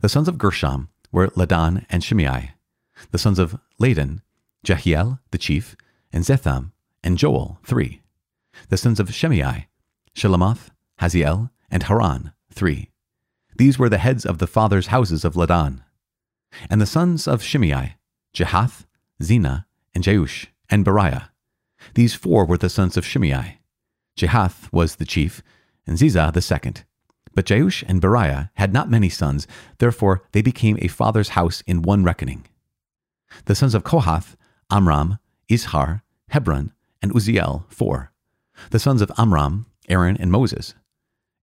The 0.00 0.08
sons 0.08 0.28
of 0.28 0.38
Gershom 0.38 0.88
were 1.10 1.28
Ladan 1.28 1.84
and 1.90 2.02
Shimei. 2.02 2.52
The 3.10 3.18
sons 3.18 3.38
of 3.38 3.58
Ladan, 3.80 4.22
Jehiel, 4.62 5.18
the 5.30 5.38
chief, 5.38 5.76
and 6.12 6.24
Zetham, 6.24 6.72
and 7.02 7.18
Joel, 7.18 7.58
three. 7.64 8.02
The 8.68 8.76
sons 8.76 9.00
of 9.00 9.12
Shimei, 9.12 9.66
Shelomoth, 10.14 10.70
Haziel, 11.00 11.50
and 11.70 11.82
Haran, 11.84 12.32
three. 12.52 12.90
These 13.56 13.78
were 13.78 13.88
the 13.88 13.98
heads 13.98 14.24
of 14.24 14.38
the 14.38 14.46
fathers' 14.46 14.88
houses 14.88 15.24
of 15.24 15.34
Ladan. 15.34 15.82
And 16.70 16.80
the 16.80 16.86
sons 16.86 17.26
of 17.26 17.42
Shimei, 17.42 17.96
Jehath, 18.32 18.86
Zina, 19.22 19.66
and 19.94 20.04
Jeush, 20.04 20.46
and 20.70 20.84
Beriah. 20.84 21.28
These 21.94 22.14
four 22.14 22.46
were 22.46 22.58
the 22.58 22.68
sons 22.68 22.96
of 22.96 23.04
Shimei. 23.04 23.58
Jehath 24.16 24.72
was 24.72 24.96
the 24.96 25.04
chief, 25.04 25.42
and 25.86 25.98
Ziza 25.98 26.32
the 26.32 26.40
second. 26.40 26.84
But 27.34 27.46
Jeush 27.46 27.84
and 27.86 28.00
Beriah 28.00 28.50
had 28.54 28.72
not 28.72 28.90
many 28.90 29.08
sons, 29.08 29.46
therefore 29.78 30.22
they 30.32 30.42
became 30.42 30.78
a 30.80 30.88
father's 30.88 31.30
house 31.30 31.62
in 31.66 31.82
one 31.82 32.04
reckoning. 32.04 32.46
The 33.46 33.54
sons 33.54 33.74
of 33.74 33.84
Kohath, 33.84 34.36
Amram, 34.70 35.18
Izhar, 35.48 36.02
Hebron, 36.28 36.72
and 37.02 37.12
Uzziel, 37.12 37.64
four. 37.68 38.12
The 38.70 38.78
sons 38.78 39.02
of 39.02 39.10
Amram, 39.18 39.66
Aaron, 39.88 40.16
and 40.16 40.30
Moses. 40.30 40.74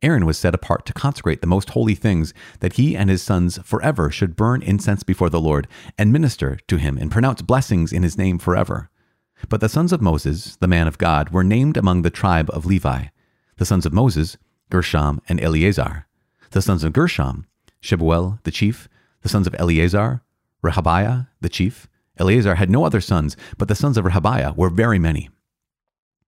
Aaron 0.01 0.25
was 0.25 0.37
set 0.37 0.55
apart 0.55 0.85
to 0.87 0.93
consecrate 0.93 1.41
the 1.41 1.47
most 1.47 1.71
holy 1.71 1.93
things, 1.93 2.33
that 2.59 2.73
he 2.73 2.95
and 2.95 3.09
his 3.09 3.21
sons 3.21 3.59
forever 3.63 4.09
should 4.09 4.35
burn 4.35 4.63
incense 4.63 5.03
before 5.03 5.29
the 5.29 5.39
Lord, 5.39 5.67
and 5.97 6.11
minister 6.11 6.57
to 6.67 6.77
him, 6.77 6.97
and 6.97 7.11
pronounce 7.11 7.43
blessings 7.43 7.93
in 7.93 8.01
his 8.01 8.17
name 8.17 8.39
forever. 8.39 8.89
But 9.49 9.61
the 9.61 9.69
sons 9.69 9.91
of 9.91 10.01
Moses, 10.01 10.55
the 10.57 10.67
man 10.67 10.87
of 10.87 10.97
God, 10.97 11.29
were 11.29 11.43
named 11.43 11.77
among 11.77 12.01
the 12.01 12.09
tribe 12.09 12.49
of 12.51 12.65
Levi. 12.65 13.05
The 13.57 13.65
sons 13.65 13.85
of 13.85 13.93
Moses, 13.93 14.37
Gershom 14.69 15.21
and 15.27 15.41
Eleazar. 15.41 16.07
The 16.51 16.61
sons 16.61 16.83
of 16.83 16.93
Gershom, 16.93 17.45
Shebuel 17.81 18.41
the 18.43 18.51
chief. 18.51 18.87
The 19.21 19.29
sons 19.29 19.47
of 19.47 19.55
Eleazar, 19.59 20.23
Rehabiah 20.63 21.27
the 21.41 21.49
chief. 21.49 21.87
Eleazar 22.17 22.55
had 22.55 22.69
no 22.69 22.85
other 22.85 23.01
sons, 23.01 23.37
but 23.57 23.67
the 23.67 23.75
sons 23.75 23.97
of 23.97 24.05
Rehabiah 24.05 24.55
were 24.55 24.69
very 24.69 24.99
many. 24.99 25.29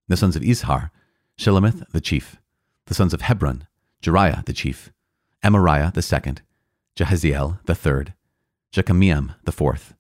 The 0.08 0.18
sons 0.18 0.36
of 0.36 0.42
Izhar, 0.42 0.92
Shelomith 1.38 1.90
the 1.92 2.02
chief. 2.02 2.38
The 2.86 2.94
sons 2.94 3.14
of 3.14 3.22
Hebron, 3.22 3.68
Jeriah 4.02 4.46
the 4.46 4.54
chief. 4.54 4.92
Amariah 5.44 5.94
the 5.94 6.02
second. 6.02 6.42
Jahaziel 6.96 7.60
the 7.66 7.76
third. 7.76 8.14
Jekameam 8.72 9.36
the 9.44 9.52
fourth. 9.52 9.94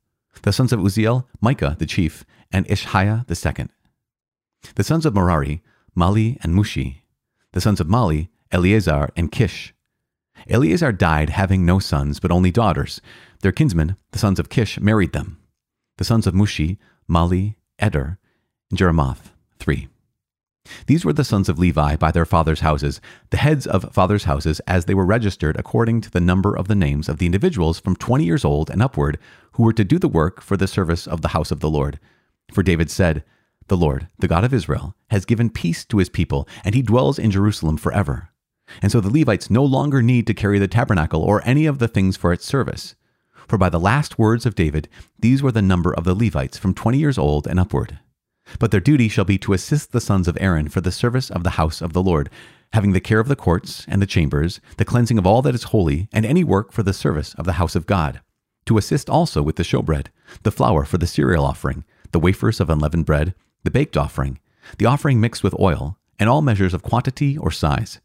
The 0.43 0.51
sons 0.51 0.73
of 0.73 0.81
Uzziel, 0.81 1.25
Micah 1.41 1.77
the 1.79 1.85
chief, 1.85 2.25
and 2.51 2.67
Isshiah 2.67 3.25
the 3.27 3.35
second. 3.35 3.69
The 4.75 4.83
sons 4.83 5.05
of 5.05 5.15
Merari, 5.15 5.63
Mahli 5.97 6.37
and 6.43 6.53
Mushi. 6.53 7.03
The 7.53 7.61
sons 7.61 7.79
of 7.79 7.87
Mahli, 7.87 8.27
Eleazar 8.51 9.09
and 9.15 9.31
Kish. 9.31 9.73
Eleazar 10.49 10.91
died 10.91 11.29
having 11.29 11.65
no 11.65 11.79
sons, 11.79 12.19
but 12.19 12.31
only 12.31 12.51
daughters. 12.51 12.99
Their 13.41 13.53
kinsmen, 13.53 13.95
the 14.11 14.19
sons 14.19 14.37
of 14.37 14.49
Kish, 14.49 14.79
married 14.79 15.13
them. 15.13 15.39
The 15.97 16.03
sons 16.03 16.27
of 16.27 16.33
Mushi, 16.33 16.77
Mahli, 17.09 17.55
Eder, 17.79 18.19
and 18.69 18.79
Jeremoth, 18.79 19.31
three. 19.59 19.87
These 20.87 21.03
were 21.03 21.13
the 21.13 21.25
sons 21.25 21.49
of 21.49 21.59
Levi 21.59 21.97
by 21.97 22.11
their 22.11 22.25
fathers' 22.25 22.61
houses, 22.61 23.01
the 23.31 23.37
heads 23.37 23.67
of 23.67 23.93
fathers' 23.93 24.23
houses, 24.23 24.59
as 24.61 24.85
they 24.85 24.93
were 24.93 25.05
registered 25.05 25.57
according 25.57 26.01
to 26.01 26.11
the 26.11 26.21
number 26.21 26.55
of 26.55 26.67
the 26.67 26.75
names 26.75 27.09
of 27.09 27.17
the 27.17 27.25
individuals 27.25 27.79
from 27.79 27.95
twenty 27.95 28.23
years 28.23 28.45
old 28.45 28.69
and 28.69 28.81
upward, 28.81 29.17
who 29.53 29.63
were 29.63 29.73
to 29.73 29.83
do 29.83 29.99
the 29.99 30.07
work 30.07 30.41
for 30.41 30.55
the 30.55 30.67
service 30.67 31.05
of 31.05 31.21
the 31.21 31.29
house 31.29 31.51
of 31.51 31.59
the 31.59 31.69
Lord. 31.69 31.99
For 32.53 32.63
David 32.63 32.89
said, 32.89 33.23
The 33.67 33.77
Lord, 33.77 34.07
the 34.19 34.27
God 34.27 34.43
of 34.43 34.53
Israel, 34.53 34.95
has 35.09 35.25
given 35.25 35.49
peace 35.49 35.83
to 35.85 35.97
his 35.97 36.09
people, 36.09 36.47
and 36.63 36.73
he 36.73 36.81
dwells 36.81 37.19
in 37.19 37.31
Jerusalem 37.31 37.77
forever. 37.77 38.29
And 38.81 38.91
so 38.91 39.01
the 39.01 39.09
Levites 39.09 39.49
no 39.49 39.65
longer 39.65 40.01
need 40.01 40.25
to 40.27 40.33
carry 40.33 40.59
the 40.59 40.67
tabernacle 40.67 41.21
or 41.21 41.41
any 41.45 41.65
of 41.65 41.79
the 41.79 41.89
things 41.89 42.15
for 42.15 42.31
its 42.31 42.45
service. 42.45 42.95
For 43.47 43.57
by 43.57 43.69
the 43.69 43.79
last 43.79 44.17
words 44.17 44.45
of 44.45 44.55
David, 44.55 44.87
these 45.19 45.43
were 45.43 45.51
the 45.51 45.61
number 45.61 45.93
of 45.93 46.05
the 46.05 46.15
Levites 46.15 46.57
from 46.57 46.73
twenty 46.73 46.97
years 46.97 47.17
old 47.17 47.47
and 47.47 47.59
upward. 47.59 47.99
But 48.59 48.71
their 48.71 48.79
duty 48.79 49.07
shall 49.07 49.25
be 49.25 49.37
to 49.39 49.53
assist 49.53 49.91
the 49.91 50.01
sons 50.01 50.27
of 50.27 50.37
Aaron 50.39 50.69
for 50.69 50.81
the 50.81 50.91
service 50.91 51.29
of 51.29 51.43
the 51.43 51.51
house 51.51 51.81
of 51.81 51.93
the 51.93 52.03
Lord, 52.03 52.29
having 52.73 52.93
the 52.93 52.99
care 52.99 53.19
of 53.19 53.27
the 53.27 53.35
courts 53.35 53.85
and 53.87 54.01
the 54.01 54.07
chambers, 54.07 54.59
the 54.77 54.85
cleansing 54.85 55.17
of 55.17 55.27
all 55.27 55.41
that 55.41 55.55
is 55.55 55.63
holy, 55.63 56.07
and 56.11 56.25
any 56.25 56.43
work 56.43 56.71
for 56.71 56.83
the 56.83 56.93
service 56.93 57.33
of 57.35 57.45
the 57.45 57.53
house 57.53 57.75
of 57.75 57.85
God. 57.85 58.21
To 58.65 58.77
assist 58.77 59.09
also 59.09 59.41
with 59.41 59.57
the 59.57 59.63
showbread, 59.63 60.07
the 60.43 60.51
flour 60.51 60.85
for 60.85 60.97
the 60.97 61.07
cereal 61.07 61.45
offering, 61.45 61.83
the 62.11 62.19
wafers 62.19 62.59
of 62.59 62.69
unleavened 62.69 63.05
bread, 63.05 63.35
the 63.63 63.71
baked 63.71 63.97
offering, 63.97 64.39
the 64.77 64.85
offering 64.85 65.19
mixed 65.19 65.43
with 65.43 65.59
oil, 65.59 65.97
and 66.19 66.29
all 66.29 66.41
measures 66.41 66.73
of 66.73 66.83
quantity 66.83 67.37
or 67.37 67.51
size 67.51 67.99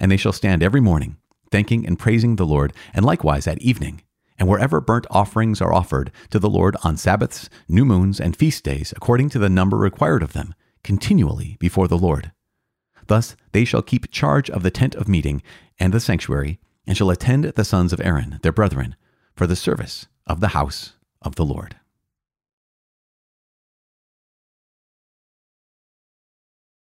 and 0.00 0.10
they 0.10 0.16
shall 0.16 0.32
stand 0.32 0.62
every 0.62 0.80
morning, 0.80 1.18
thanking 1.52 1.86
and 1.86 1.98
praising 1.98 2.36
the 2.36 2.46
Lord, 2.46 2.72
and 2.94 3.04
likewise 3.04 3.46
at 3.46 3.60
evening. 3.60 4.02
And 4.40 4.48
wherever 4.48 4.80
burnt 4.80 5.06
offerings 5.10 5.60
are 5.60 5.72
offered 5.72 6.10
to 6.30 6.38
the 6.38 6.48
Lord 6.48 6.74
on 6.82 6.96
Sabbaths, 6.96 7.50
new 7.68 7.84
moons, 7.84 8.18
and 8.18 8.34
feast 8.34 8.64
days, 8.64 8.94
according 8.96 9.28
to 9.30 9.38
the 9.38 9.50
number 9.50 9.76
required 9.76 10.22
of 10.22 10.32
them, 10.32 10.54
continually 10.82 11.58
before 11.60 11.86
the 11.86 11.98
Lord. 11.98 12.32
Thus 13.06 13.36
they 13.52 13.66
shall 13.66 13.82
keep 13.82 14.10
charge 14.10 14.48
of 14.48 14.62
the 14.62 14.70
tent 14.70 14.94
of 14.94 15.08
meeting 15.08 15.42
and 15.78 15.92
the 15.92 16.00
sanctuary, 16.00 16.58
and 16.86 16.96
shall 16.96 17.10
attend 17.10 17.44
the 17.44 17.64
sons 17.66 17.92
of 17.92 18.00
Aaron, 18.00 18.40
their 18.42 18.50
brethren, 18.50 18.96
for 19.34 19.46
the 19.46 19.54
service 19.54 20.08
of 20.26 20.40
the 20.40 20.48
house 20.48 20.94
of 21.20 21.34
the 21.34 21.44
Lord. 21.44 21.76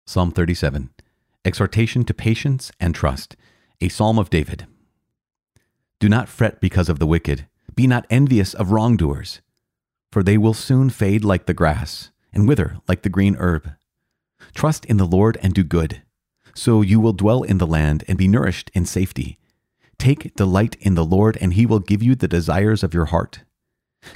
Psalm 0.07 0.31
37 0.31 0.89
Exhortation 1.45 2.03
to 2.05 2.15
Patience 2.15 2.72
and 2.79 2.95
Trust, 2.95 3.36
a 3.79 3.89
Psalm 3.89 4.17
of 4.17 4.31
David. 4.31 4.65
Do 6.03 6.10
not 6.10 6.27
fret 6.27 6.60
because 6.60 6.89
of 6.89 7.00
the 7.00 7.07
wicked, 7.07 7.48
be 7.75 7.88
not 7.88 8.05
envious 8.10 8.53
of 8.53 8.74
wrongdoers, 8.74 9.39
for 10.12 10.22
they 10.22 10.38
will 10.38 10.53
soon 10.53 10.89
fade 10.89 11.24
like 11.24 11.45
the 11.45 11.53
grass 11.53 12.12
and 12.33 12.45
wither 12.45 12.75
like 12.89 13.03
the 13.03 13.10
green 13.10 13.38
herb. 13.39 13.72
Trust 14.53 14.83
in 14.83 14.98
the 14.98 15.05
Lord 15.05 15.38
and 15.41 15.53
do 15.53 15.63
good, 15.63 16.01
so 16.53 16.81
you 16.81 17.00
will 17.00 17.13
dwell 17.13 17.41
in 17.41 17.57
the 17.57 17.65
land 17.65 18.03
and 18.05 18.17
be 18.17 18.27
nourished 18.27 18.69
in 18.74 18.83
safety. 18.83 19.38
Take 19.98 20.36
delight 20.36 20.75
in 20.81 20.95
the 20.95 21.05
Lord, 21.05 21.38
and 21.39 21.53
he 21.53 21.65
will 21.65 21.79
give 21.79 22.03
you 22.03 22.15
the 22.15 22.27
desires 22.27 22.83
of 22.83 22.93
your 22.93 23.05
heart. 23.05 23.45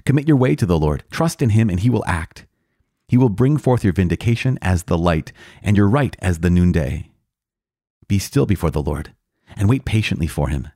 Commit 0.05 0.27
your 0.27 0.35
way 0.35 0.57
to 0.57 0.65
the 0.65 0.77
Lord, 0.77 1.05
trust 1.09 1.41
in 1.41 1.51
him, 1.51 1.69
and 1.69 1.79
he 1.79 1.89
will 1.89 2.03
act. 2.05 2.45
He 3.07 3.15
will 3.15 3.29
bring 3.29 3.55
forth 3.55 3.85
your 3.85 3.93
vindication 3.93 4.59
as 4.61 4.83
the 4.83 4.97
light, 4.97 5.31
and 5.63 5.77
your 5.77 5.87
right 5.87 6.17
as 6.19 6.39
the 6.39 6.49
noonday. 6.49 7.11
Be 8.09 8.19
still 8.19 8.45
before 8.45 8.71
the 8.71 8.83
Lord, 8.83 9.13
and 9.55 9.69
wait 9.69 9.85
patiently 9.85 10.27
for 10.27 10.49
him. 10.49 10.67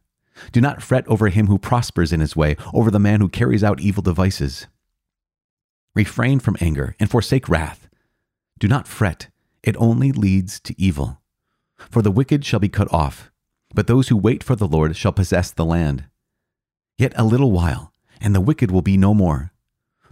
Do 0.52 0.62
not 0.62 0.82
fret 0.82 1.08
over 1.08 1.30
him 1.30 1.48
who 1.48 1.58
prospers 1.58 2.14
in 2.14 2.20
his 2.20 2.36
way, 2.36 2.56
over 2.74 2.90
the 2.90 3.00
man 3.00 3.22
who 3.22 3.30
carries 3.30 3.64
out 3.64 3.82
evil 3.82 4.02
devices. 4.02 4.68
Refrain 5.94 6.40
from 6.40 6.58
anger 6.62 6.96
and 7.00 7.10
forsake 7.10 7.50
wrath. 7.50 7.90
Do 8.60 8.68
not 8.68 8.88
fret, 8.88 9.30
it 9.64 9.76
only 9.78 10.12
leads 10.12 10.60
to 10.62 10.80
evil. 10.80 11.22
For 11.90 12.02
the 12.02 12.12
wicked 12.12 12.46
shall 12.46 12.60
be 12.60 12.70
cut 12.70 12.92
off, 12.94 13.32
but 13.74 13.88
those 13.88 14.08
who 14.08 14.18
wait 14.18 14.44
for 14.44 14.56
the 14.56 14.68
Lord 14.68 14.96
shall 14.96 15.12
possess 15.12 15.52
the 15.52 15.66
land. 15.66 16.06
Yet 16.98 17.14
a 17.16 17.24
little 17.24 17.52
while, 17.52 17.94
and 18.22 18.36
the 18.36 18.42
wicked 18.42 18.72
will 18.72 18.82
be 18.82 18.98
no 18.98 19.14
more. 19.14 19.52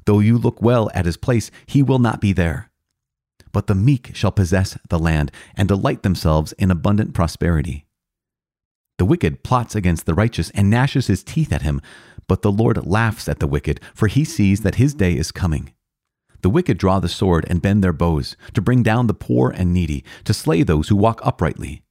Though 0.05 0.19
you 0.19 0.37
look 0.37 0.61
well 0.61 0.89
at 0.93 1.05
his 1.05 1.17
place, 1.17 1.51
he 1.65 1.83
will 1.83 1.99
not 1.99 2.19
be 2.19 2.33
there. 2.33 2.71
But 3.51 3.67
the 3.67 3.75
meek 3.75 4.15
shall 4.15 4.31
possess 4.31 4.77
the 4.89 4.99
land 4.99 5.31
and 5.55 5.67
delight 5.67 6.03
themselves 6.03 6.51
in 6.53 6.71
abundant 6.71 7.13
prosperity. 7.13 7.85
The 8.99 9.05
wicked 9.05 9.43
plots 9.43 9.75
against 9.75 10.05
the 10.05 10.13
righteous 10.13 10.49
and 10.49 10.69
gnashes 10.69 11.07
his 11.07 11.23
teeth 11.23 11.53
at 11.53 11.61
him, 11.61 11.81
but 12.27 12.41
the 12.41 12.51
Lord 12.51 12.85
laughs 12.85 13.29
at 13.29 13.39
the 13.39 13.47
wicked, 13.47 13.79
for 13.95 14.07
he 14.07 14.25
sees 14.25 14.61
that 14.61 14.75
his 14.75 14.93
day 14.93 15.15
is 15.15 15.31
coming. 15.31 15.71
The 16.41 16.49
wicked 16.49 16.77
draw 16.77 16.99
the 16.99 17.07
sword 17.07 17.45
and 17.49 17.61
bend 17.61 17.81
their 17.81 17.93
bows, 17.93 18.35
to 18.53 18.61
bring 18.61 18.83
down 18.83 19.07
the 19.07 19.13
poor 19.13 19.51
and 19.51 19.73
needy, 19.73 20.03
to 20.25 20.33
slay 20.33 20.63
those 20.63 20.89
who 20.89 20.97
walk 20.97 21.21
uprightly. 21.23 21.81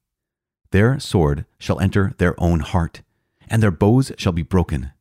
Their 0.69 0.99
sword 0.99 1.47
shall 1.57 1.79
enter 1.79 2.13
their 2.19 2.39
own 2.39 2.59
heart, 2.59 3.01
and 3.49 3.63
their 3.63 3.71
bows 3.71 4.11
shall 4.19 4.31
be 4.31 4.43
broken. 4.43 4.91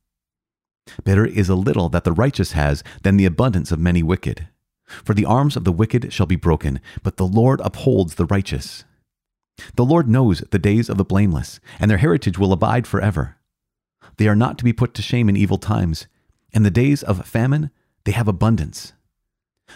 Better 1.05 1.27
is 1.27 1.50
a 1.50 1.55
little 1.55 1.91
that 1.91 2.05
the 2.05 2.12
righteous 2.12 2.53
has 2.53 2.83
than 3.03 3.19
the 3.19 3.27
abundance 3.27 3.71
of 3.71 3.79
many 3.79 4.03
wicked. 4.03 4.49
For 4.87 5.12
the 5.12 5.27
arms 5.27 5.57
of 5.57 5.65
the 5.65 5.73
wicked 5.73 6.11
shall 6.11 6.25
be 6.25 6.37
broken, 6.37 6.81
but 7.03 7.19
the 7.19 7.27
Lord 7.27 7.61
upholds 7.61 8.15
the 8.15 8.25
righteous. 8.25 8.85
The 9.75 9.85
Lord 9.85 10.09
knows 10.09 10.41
the 10.50 10.59
days 10.59 10.88
of 10.88 10.97
the 10.97 11.05
blameless, 11.05 11.61
and 11.81 11.91
their 11.91 11.99
heritage 11.99 12.38
will 12.38 12.53
abide 12.53 12.87
forever. 12.87 13.37
They 14.17 14.29
are 14.29 14.37
not 14.37 14.59
to 14.59 14.65
be 14.65 14.73
put 14.73 14.95
to 14.95 15.03
shame 15.03 15.29
in 15.29 15.37
evil 15.37 15.59
times. 15.59 16.07
In 16.53 16.62
the 16.62 16.71
days 16.71 17.03
of 17.03 17.27
famine, 17.27 17.71
they 18.05 18.12
have 18.12 18.29
abundance. 18.29 18.93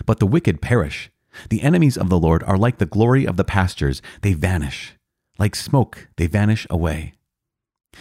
But 0.06 0.18
the 0.18 0.26
wicked 0.26 0.60
perish. 0.60 1.10
The 1.48 1.62
enemies 1.62 1.96
of 1.96 2.08
the 2.08 2.18
Lord 2.18 2.42
are 2.44 2.58
like 2.58 2.78
the 2.78 2.86
glory 2.86 3.26
of 3.26 3.36
the 3.36 3.44
pastures, 3.44 4.02
they 4.20 4.34
vanish. 4.34 4.94
Like 5.38 5.54
smoke, 5.54 6.08
they 6.16 6.26
vanish 6.26 6.66
away. 6.68 7.14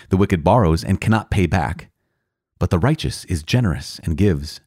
The 0.09 0.17
wicked 0.17 0.43
borrows 0.43 0.83
and 0.83 1.01
cannot 1.01 1.31
pay 1.31 1.45
back, 1.47 1.89
but 2.59 2.69
the 2.69 2.79
righteous 2.79 3.25
is 3.25 3.43
generous 3.43 3.99
and 4.03 4.17
gives. 4.17 4.61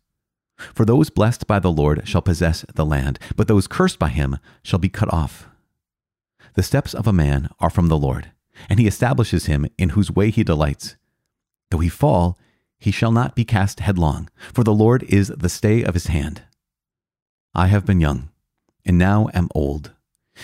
For 0.74 0.84
those 0.84 1.10
blessed 1.10 1.46
by 1.46 1.58
the 1.58 1.72
Lord 1.72 2.06
shall 2.06 2.22
possess 2.22 2.64
the 2.74 2.84
land, 2.84 3.18
but 3.36 3.48
those 3.48 3.66
cursed 3.66 3.98
by 3.98 4.08
him 4.08 4.38
shall 4.62 4.78
be 4.78 4.88
cut 4.88 5.12
off. 5.12 5.48
The 6.54 6.62
steps 6.62 6.94
of 6.94 7.06
a 7.06 7.12
man 7.12 7.48
are 7.58 7.70
from 7.70 7.88
the 7.88 7.98
Lord, 7.98 8.30
and 8.68 8.78
he 8.78 8.86
establishes 8.86 9.46
him 9.46 9.66
in 9.76 9.90
whose 9.90 10.10
way 10.10 10.30
he 10.30 10.44
delights. 10.44 10.96
Though 11.70 11.78
he 11.78 11.88
fall, 11.88 12.38
he 12.78 12.90
shall 12.90 13.12
not 13.12 13.34
be 13.34 13.44
cast 13.44 13.80
headlong, 13.80 14.28
for 14.52 14.62
the 14.62 14.74
Lord 14.74 15.02
is 15.04 15.28
the 15.28 15.48
stay 15.48 15.82
of 15.82 15.94
his 15.94 16.06
hand. 16.06 16.42
I 17.54 17.66
have 17.66 17.84
been 17.84 18.00
young, 18.00 18.30
and 18.84 18.98
now 18.98 19.28
am 19.34 19.48
old. 19.54 19.92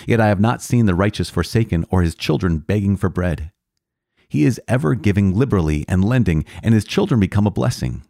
Yet 0.07 0.21
I 0.21 0.29
have 0.29 0.41
not 0.41 0.63
seen 0.63 0.87
the 0.87 0.95
righteous 0.95 1.31
forsaken 1.31 1.85
or 1.91 2.03
his 2.03 2.15
children 2.15 2.59
begging 2.59 2.97
for 2.97 3.09
bread. 3.09 3.53
He 4.29 4.45
is 4.45 4.61
ever 4.69 4.95
giving 4.95 5.35
liberally 5.35 5.85
and 5.89 6.05
lending, 6.05 6.45
and 6.63 6.75
his 6.75 6.85
children 6.85 7.21
become 7.21 7.47
a 7.47 7.53
blessing. 7.53 8.03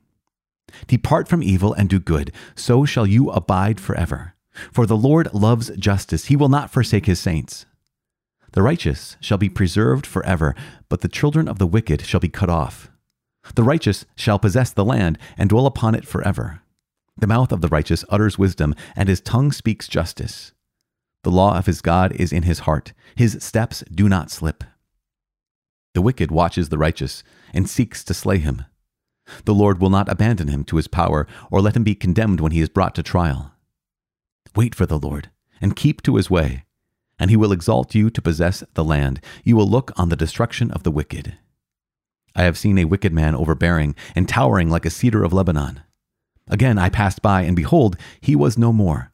Depart 0.87 1.29
from 1.29 1.43
evil 1.43 1.73
and 1.73 1.89
do 1.89 1.99
good, 1.99 2.33
so 2.55 2.85
shall 2.85 3.07
you 3.07 3.31
abide 3.31 3.81
forever. 3.81 4.35
For 4.73 4.87
the 4.87 4.97
Lord 4.97 5.33
loves 5.35 5.71
justice, 5.77 6.27
he 6.27 6.37
will 6.37 6.49
not 6.49 6.71
forsake 6.71 7.07
his 7.07 7.19
saints. 7.19 7.67
The 8.53 8.63
righteous 8.63 9.17
shall 9.21 9.39
be 9.39 9.49
preserved 9.49 10.07
forever, 10.07 10.55
but 10.89 11.03
the 11.03 11.09
children 11.09 11.49
of 11.49 11.59
the 11.59 11.67
wicked 11.67 12.03
shall 12.03 12.21
be 12.21 12.29
cut 12.29 12.51
off. 12.51 12.91
The 13.55 13.63
righteous 13.63 14.05
shall 14.17 14.39
possess 14.39 14.71
the 14.71 14.85
land 14.85 15.19
and 15.39 15.49
dwell 15.49 15.67
upon 15.67 15.95
it 15.95 16.07
forever. 16.07 16.63
The 17.17 17.27
mouth 17.27 17.53
of 17.53 17.61
the 17.61 17.69
righteous 17.69 18.05
utters 18.09 18.39
wisdom, 18.39 18.75
and 18.97 19.09
his 19.09 19.21
tongue 19.21 19.53
speaks 19.53 19.89
justice. 19.89 20.53
The 21.23 21.31
law 21.31 21.59
of 21.59 21.67
his 21.67 21.81
God 21.81 22.13
is 22.13 22.33
in 22.33 22.45
his 22.45 22.61
heart, 22.61 22.93
his 23.15 23.39
steps 23.41 23.85
do 23.93 24.09
not 24.09 24.31
slip. 24.31 24.65
The 25.95 26.03
wicked 26.03 26.31
watches 26.31 26.69
the 26.69 26.79
righteous 26.79 27.23
and 27.53 27.69
seeks 27.69 28.05
to 28.05 28.15
slay 28.15 28.39
him. 28.39 28.65
The 29.45 29.55
Lord 29.55 29.81
will 29.81 29.91
not 29.91 30.09
abandon 30.09 30.49
him 30.49 30.65
to 30.65 30.77
his 30.77 30.89
power 30.89 31.27
or 31.51 31.61
let 31.61 31.77
him 31.77 31.85
be 31.85 31.95
condemned 31.95 32.41
when 32.41 32.53
he 32.53 32.61
is 32.61 32.69
brought 32.69 32.95
to 32.95 33.03
trial. 33.03 33.53
Wait 34.57 34.75
for 34.75 34.87
the 34.87 34.99
Lord 34.99 35.31
and 35.61 35.77
keep 35.77 36.03
to 36.03 36.17
his 36.17 36.31
way, 36.31 36.65
and 37.21 37.31
he 37.31 37.37
will 37.37 37.53
exalt 37.53 37.95
you 37.95 38.11
to 38.11 38.23
possess 38.23 38.65
the 38.75 38.83
land. 38.83 39.21
You 39.45 39.55
will 39.55 39.69
look 39.69 39.93
on 39.97 40.09
the 40.09 40.17
destruction 40.17 40.73
of 40.73 40.83
the 40.83 40.91
wicked. 40.91 41.37
I 42.35 42.45
have 42.45 42.59
seen 42.59 42.79
a 42.79 42.87
wicked 42.87 43.13
man 43.13 43.37
overbearing 43.37 43.95
and 44.17 44.29
towering 44.29 44.71
like 44.71 44.87
a 44.87 44.91
cedar 44.91 45.23
of 45.23 45.33
Lebanon. 45.33 45.83
Again 46.49 46.79
I 46.79 46.89
passed 46.89 47.23
by, 47.23 47.43
and 47.43 47.55
behold, 47.55 47.97
he 48.21 48.35
was 48.35 48.59
no 48.59 48.73
more. 48.73 49.13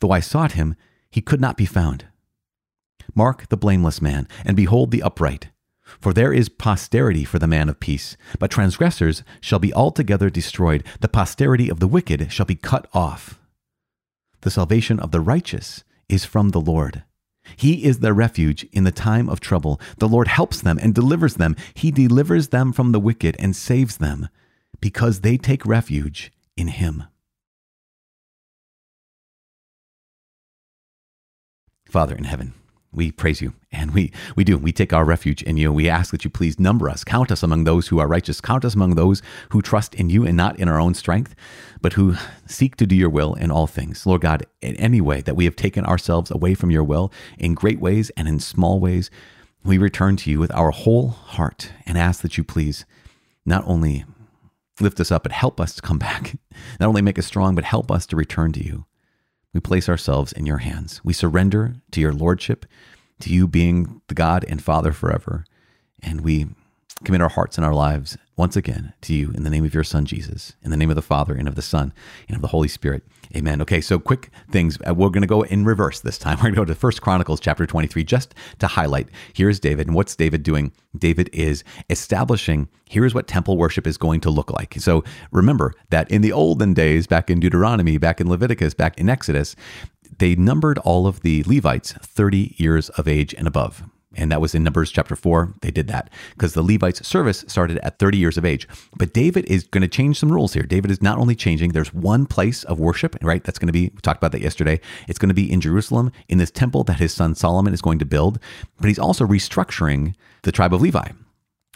Though 0.00 0.12
I 0.12 0.20
sought 0.20 0.52
him, 0.52 0.76
he 1.10 1.20
could 1.20 1.40
not 1.40 1.56
be 1.56 1.66
found. 1.66 2.06
Mark 3.14 3.48
the 3.48 3.56
blameless 3.56 4.00
man, 4.00 4.28
and 4.44 4.56
behold 4.56 4.90
the 4.90 5.02
upright. 5.02 5.48
For 6.00 6.12
there 6.12 6.32
is 6.32 6.50
posterity 6.50 7.24
for 7.24 7.38
the 7.38 7.46
man 7.46 7.68
of 7.68 7.80
peace, 7.80 8.16
but 8.38 8.50
transgressors 8.50 9.22
shall 9.40 9.58
be 9.58 9.72
altogether 9.72 10.28
destroyed. 10.28 10.84
The 11.00 11.08
posterity 11.08 11.70
of 11.70 11.80
the 11.80 11.88
wicked 11.88 12.30
shall 12.30 12.46
be 12.46 12.54
cut 12.54 12.86
off. 12.92 13.40
The 14.42 14.50
salvation 14.50 15.00
of 15.00 15.10
the 15.10 15.20
righteous 15.20 15.84
is 16.08 16.24
from 16.24 16.50
the 16.50 16.60
Lord. 16.60 17.04
He 17.56 17.84
is 17.84 17.98
their 18.00 18.14
refuge 18.14 18.64
in 18.72 18.84
the 18.84 18.92
time 18.92 19.28
of 19.28 19.40
trouble. 19.40 19.80
The 19.98 20.08
Lord 20.08 20.28
helps 20.28 20.60
them 20.60 20.78
and 20.80 20.94
delivers 20.94 21.34
them. 21.34 21.56
He 21.74 21.90
delivers 21.90 22.48
them 22.48 22.72
from 22.72 22.92
the 22.92 23.00
wicked 23.00 23.36
and 23.38 23.54
saves 23.54 23.96
them, 23.98 24.28
because 24.80 25.20
they 25.20 25.36
take 25.36 25.66
refuge 25.66 26.32
in 26.56 26.68
Him. 26.68 27.04
Father 31.88 32.14
in 32.14 32.24
heaven, 32.24 32.52
we 32.98 33.12
praise 33.12 33.40
you 33.40 33.54
and 33.70 33.92
we, 33.92 34.12
we 34.34 34.42
do. 34.42 34.58
We 34.58 34.72
take 34.72 34.92
our 34.92 35.04
refuge 35.04 35.40
in 35.44 35.56
you. 35.56 35.72
We 35.72 35.88
ask 35.88 36.10
that 36.10 36.24
you 36.24 36.30
please 36.30 36.58
number 36.58 36.90
us, 36.90 37.04
count 37.04 37.30
us 37.30 37.44
among 37.44 37.62
those 37.62 37.86
who 37.86 38.00
are 38.00 38.08
righteous, 38.08 38.40
count 38.40 38.64
us 38.64 38.74
among 38.74 38.96
those 38.96 39.22
who 39.50 39.62
trust 39.62 39.94
in 39.94 40.10
you 40.10 40.26
and 40.26 40.36
not 40.36 40.58
in 40.58 40.68
our 40.68 40.80
own 40.80 40.94
strength, 40.94 41.36
but 41.80 41.92
who 41.92 42.16
seek 42.44 42.74
to 42.74 42.86
do 42.86 42.96
your 42.96 43.08
will 43.08 43.34
in 43.34 43.52
all 43.52 43.68
things. 43.68 44.04
Lord 44.04 44.22
God, 44.22 44.44
in 44.60 44.74
any 44.76 45.00
way 45.00 45.20
that 45.20 45.36
we 45.36 45.44
have 45.44 45.54
taken 45.54 45.86
ourselves 45.86 46.32
away 46.32 46.54
from 46.54 46.72
your 46.72 46.82
will, 46.82 47.12
in 47.38 47.54
great 47.54 47.78
ways 47.78 48.10
and 48.16 48.26
in 48.26 48.40
small 48.40 48.80
ways, 48.80 49.12
we 49.62 49.78
return 49.78 50.16
to 50.16 50.30
you 50.30 50.40
with 50.40 50.52
our 50.52 50.72
whole 50.72 51.10
heart 51.10 51.70
and 51.86 51.96
ask 51.96 52.22
that 52.22 52.36
you 52.36 52.42
please 52.42 52.84
not 53.46 53.62
only 53.64 54.04
lift 54.80 54.98
us 54.98 55.12
up, 55.12 55.22
but 55.22 55.32
help 55.32 55.60
us 55.60 55.76
to 55.76 55.82
come 55.82 55.98
back. 55.98 56.36
Not 56.80 56.88
only 56.88 57.02
make 57.02 57.18
us 57.18 57.26
strong, 57.26 57.54
but 57.54 57.64
help 57.64 57.90
us 57.90 58.06
to 58.06 58.16
return 58.16 58.52
to 58.52 58.64
you. 58.64 58.86
We 59.54 59.60
place 59.60 59.88
ourselves 59.88 60.32
in 60.32 60.46
your 60.46 60.58
hands. 60.58 61.00
We 61.04 61.12
surrender 61.12 61.76
to 61.92 62.00
your 62.00 62.12
lordship, 62.12 62.66
to 63.20 63.32
you 63.32 63.48
being 63.48 64.02
the 64.08 64.14
God 64.14 64.44
and 64.48 64.62
Father 64.62 64.92
forever. 64.92 65.44
And 66.02 66.20
we 66.20 66.48
commit 67.04 67.20
our 67.20 67.28
hearts 67.28 67.56
and 67.56 67.64
our 67.64 67.74
lives 67.74 68.16
once 68.36 68.56
again 68.56 68.92
to 69.02 69.14
you 69.14 69.30
in 69.32 69.42
the 69.42 69.50
name 69.50 69.64
of 69.64 69.74
your 69.74 69.84
Son, 69.84 70.04
Jesus, 70.04 70.54
in 70.62 70.70
the 70.70 70.76
name 70.76 70.90
of 70.90 70.96
the 70.96 71.02
Father 71.02 71.34
and 71.34 71.48
of 71.48 71.54
the 71.54 71.62
Son 71.62 71.92
and 72.28 72.36
of 72.36 72.42
the 72.42 72.48
Holy 72.48 72.68
Spirit. 72.68 73.02
Amen. 73.36 73.60
Okay, 73.60 73.80
so 73.80 73.98
quick 73.98 74.30
things. 74.50 74.78
Uh, 74.88 74.94
we're 74.94 75.10
going 75.10 75.22
to 75.22 75.28
go 75.28 75.42
in 75.42 75.64
reverse 75.64 76.00
this 76.00 76.16
time. 76.16 76.36
We're 76.38 76.44
going 76.44 76.54
to 76.54 76.60
go 76.60 76.64
to 76.64 76.74
First 76.74 77.02
Chronicles 77.02 77.40
chapter 77.40 77.66
23 77.66 78.02
just 78.04 78.34
to 78.58 78.66
highlight 78.66 79.08
here's 79.34 79.60
David. 79.60 79.86
And 79.86 79.94
what's 79.94 80.16
David 80.16 80.42
doing? 80.42 80.72
David 80.96 81.28
is 81.32 81.62
establishing 81.90 82.68
here's 82.88 83.14
what 83.14 83.26
temple 83.26 83.58
worship 83.58 83.86
is 83.86 83.98
going 83.98 84.20
to 84.22 84.30
look 84.30 84.50
like. 84.50 84.74
So 84.78 85.04
remember 85.30 85.74
that 85.90 86.10
in 86.10 86.22
the 86.22 86.32
olden 86.32 86.72
days, 86.72 87.06
back 87.06 87.28
in 87.28 87.38
Deuteronomy, 87.38 87.98
back 87.98 88.20
in 88.20 88.30
Leviticus, 88.30 88.72
back 88.72 88.98
in 88.98 89.10
Exodus, 89.10 89.54
they 90.18 90.34
numbered 90.34 90.78
all 90.78 91.06
of 91.06 91.20
the 91.20 91.44
Levites 91.44 91.92
30 91.92 92.54
years 92.56 92.88
of 92.90 93.06
age 93.06 93.34
and 93.34 93.46
above. 93.46 93.82
And 94.18 94.32
that 94.32 94.40
was 94.40 94.54
in 94.54 94.64
Numbers 94.64 94.90
chapter 94.90 95.14
4. 95.14 95.54
They 95.62 95.70
did 95.70 95.86
that 95.88 96.10
because 96.34 96.52
the 96.52 96.62
Levites' 96.62 97.06
service 97.06 97.44
started 97.46 97.78
at 97.78 98.00
30 98.00 98.18
years 98.18 98.36
of 98.36 98.44
age. 98.44 98.66
But 98.96 99.14
David 99.14 99.44
is 99.46 99.64
going 99.64 99.82
to 99.82 99.88
change 99.88 100.18
some 100.18 100.32
rules 100.32 100.54
here. 100.54 100.64
David 100.64 100.90
is 100.90 101.00
not 101.00 101.18
only 101.18 101.36
changing, 101.36 101.70
there's 101.70 101.94
one 101.94 102.26
place 102.26 102.64
of 102.64 102.80
worship, 102.80 103.16
right? 103.22 103.44
That's 103.44 103.60
going 103.60 103.68
to 103.68 103.72
be, 103.72 103.92
we 103.94 104.00
talked 104.00 104.18
about 104.18 104.32
that 104.32 104.40
yesterday. 104.40 104.80
It's 105.06 105.20
going 105.20 105.28
to 105.28 105.34
be 105.34 105.50
in 105.50 105.60
Jerusalem 105.60 106.10
in 106.28 106.38
this 106.38 106.50
temple 106.50 106.82
that 106.84 106.98
his 106.98 107.14
son 107.14 107.36
Solomon 107.36 107.72
is 107.72 107.80
going 107.80 108.00
to 108.00 108.04
build. 108.04 108.40
But 108.80 108.88
he's 108.88 108.98
also 108.98 109.24
restructuring 109.24 110.14
the 110.42 110.52
tribe 110.52 110.74
of 110.74 110.82
Levi. 110.82 111.12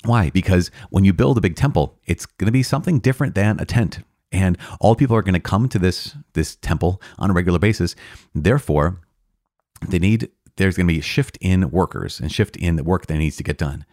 Why? 0.04 0.30
Because 0.30 0.72
when 0.90 1.04
you 1.04 1.12
build 1.12 1.38
a 1.38 1.40
big 1.40 1.54
temple, 1.54 1.96
it's 2.06 2.26
going 2.26 2.46
to 2.46 2.52
be 2.52 2.64
something 2.64 2.98
different 2.98 3.36
than 3.36 3.60
a 3.60 3.64
tent. 3.64 4.00
and 4.32 4.58
all 4.80 4.96
people 4.96 5.14
are 5.14 5.22
going 5.22 5.34
to 5.34 5.40
come 5.40 5.68
to 5.68 5.78
this 5.78 6.16
this 6.32 6.56
temple 6.56 7.00
on 7.18 7.30
a 7.30 7.34
regular 7.34 7.58
basis. 7.58 7.94
Therefore, 8.34 8.98
they 9.88 9.98
need 9.98 10.30
there's 10.56 10.76
going 10.76 10.86
to 10.86 10.92
be 10.92 11.00
a 11.00 11.02
shift 11.02 11.38
in 11.40 11.70
workers 11.70 12.20
and 12.20 12.30
shift 12.30 12.56
in 12.56 12.76
the 12.76 12.84
work 12.84 13.06
that 13.06 13.18
needs 13.18 13.36
to 13.36 13.42
get 13.42 13.58
done. 13.58 13.84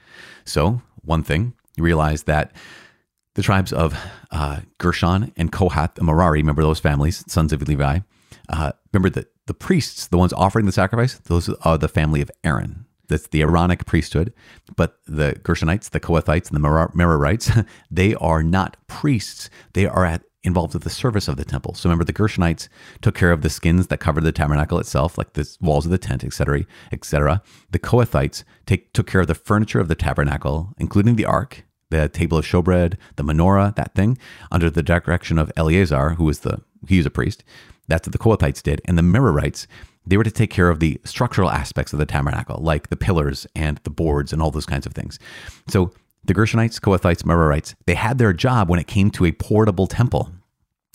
So, 0.45 0.81
one 1.03 1.23
thing 1.23 1.53
you 1.77 1.83
realize 1.83 2.23
that 2.23 2.53
the 3.35 3.41
tribes 3.41 3.71
of 3.71 3.97
uh, 4.31 4.61
Gershon 4.79 5.31
and 5.37 5.51
Kohath 5.51 5.97
and 5.97 6.05
Merari, 6.05 6.39
remember 6.39 6.61
those 6.61 6.79
families, 6.79 7.23
sons 7.31 7.53
of 7.53 7.67
Levi. 7.67 7.99
Uh, 8.49 8.71
remember 8.91 9.09
that 9.11 9.31
the 9.45 9.53
priests, 9.53 10.07
the 10.07 10.17
ones 10.17 10.33
offering 10.33 10.65
the 10.65 10.71
sacrifice, 10.71 11.19
those 11.19 11.49
are 11.49 11.77
the 11.77 11.87
family 11.87 12.21
of 12.21 12.29
Aaron. 12.43 12.85
That's 13.07 13.27
the 13.27 13.41
Aaronic 13.41 13.85
priesthood. 13.85 14.33
But 14.75 14.99
the 15.05 15.33
Gershonites, 15.41 15.89
the 15.89 15.99
Kohathites, 15.99 16.51
and 16.51 16.63
the 16.63 16.69
Merarites, 16.95 17.65
they 17.91 18.15
are 18.15 18.43
not 18.43 18.77
priests. 18.87 19.49
They 19.73 19.85
are 19.85 20.05
at, 20.05 20.23
involved 20.43 20.73
with 20.73 20.83
the 20.83 20.89
service 20.89 21.27
of 21.27 21.37
the 21.37 21.45
temple. 21.45 21.73
So 21.73 21.89
remember, 21.89 22.05
the 22.05 22.13
Gershonites 22.13 22.69
took 23.01 23.15
care 23.15 23.31
of 23.31 23.41
the 23.41 23.49
skins 23.49 23.87
that 23.87 23.99
covered 23.99 24.23
the 24.23 24.31
tabernacle 24.31 24.79
itself, 24.79 25.17
like 25.17 25.33
the 25.33 25.57
walls 25.59 25.85
of 25.85 25.91
the 25.91 25.97
tent, 25.97 26.23
etc., 26.23 26.65
etc. 26.91 27.41
The 27.71 27.79
Kohathites 27.79 28.43
take, 28.65 28.93
took 28.93 29.07
care 29.07 29.21
of 29.21 29.27
the 29.27 29.35
furniture 29.35 29.79
of 29.79 29.87
the 29.87 29.95
tabernacle, 29.95 30.73
including 30.77 31.15
the 31.15 31.25
ark, 31.25 31.65
the 31.89 32.07
table 32.07 32.37
of 32.37 32.45
showbread, 32.45 32.95
the 33.15 33.23
menorah, 33.23 33.75
that 33.75 33.95
thing, 33.95 34.17
under 34.51 34.69
the 34.69 34.83
direction 34.83 35.37
of 35.37 35.51
Eleazar, 35.57 36.11
who 36.11 36.25
was 36.25 36.39
the 36.39 36.61
he 36.87 36.97
was 36.97 37.05
a 37.05 37.09
priest. 37.09 37.43
That's 37.89 38.07
what 38.07 38.13
the 38.13 38.19
Kohathites 38.19 38.63
did, 38.63 38.81
and 38.85 38.97
the 38.97 39.01
Merarites 39.01 39.67
they 40.05 40.17
were 40.17 40.23
to 40.23 40.31
take 40.31 40.49
care 40.49 40.69
of 40.69 40.79
the 40.79 40.99
structural 41.03 41.51
aspects 41.51 41.93
of 41.93 41.99
the 41.99 42.05
tabernacle, 42.05 42.59
like 42.61 42.89
the 42.89 42.97
pillars 42.97 43.45
and 43.55 43.79
the 43.83 43.89
boards 43.91 44.33
and 44.33 44.41
all 44.41 44.49
those 44.49 44.65
kinds 44.65 44.85
of 44.85 44.93
things. 44.93 45.19
So 45.67 45.91
the 46.23 46.33
Gershonites, 46.33 46.79
Kohathites, 46.79 47.23
Merarites, 47.23 47.75
they 47.85 47.95
had 47.95 48.17
their 48.17 48.33
job 48.33 48.69
when 48.69 48.79
it 48.79 48.87
came 48.87 49.09
to 49.11 49.25
a 49.25 49.31
portable 49.31 49.87
temple, 49.87 50.31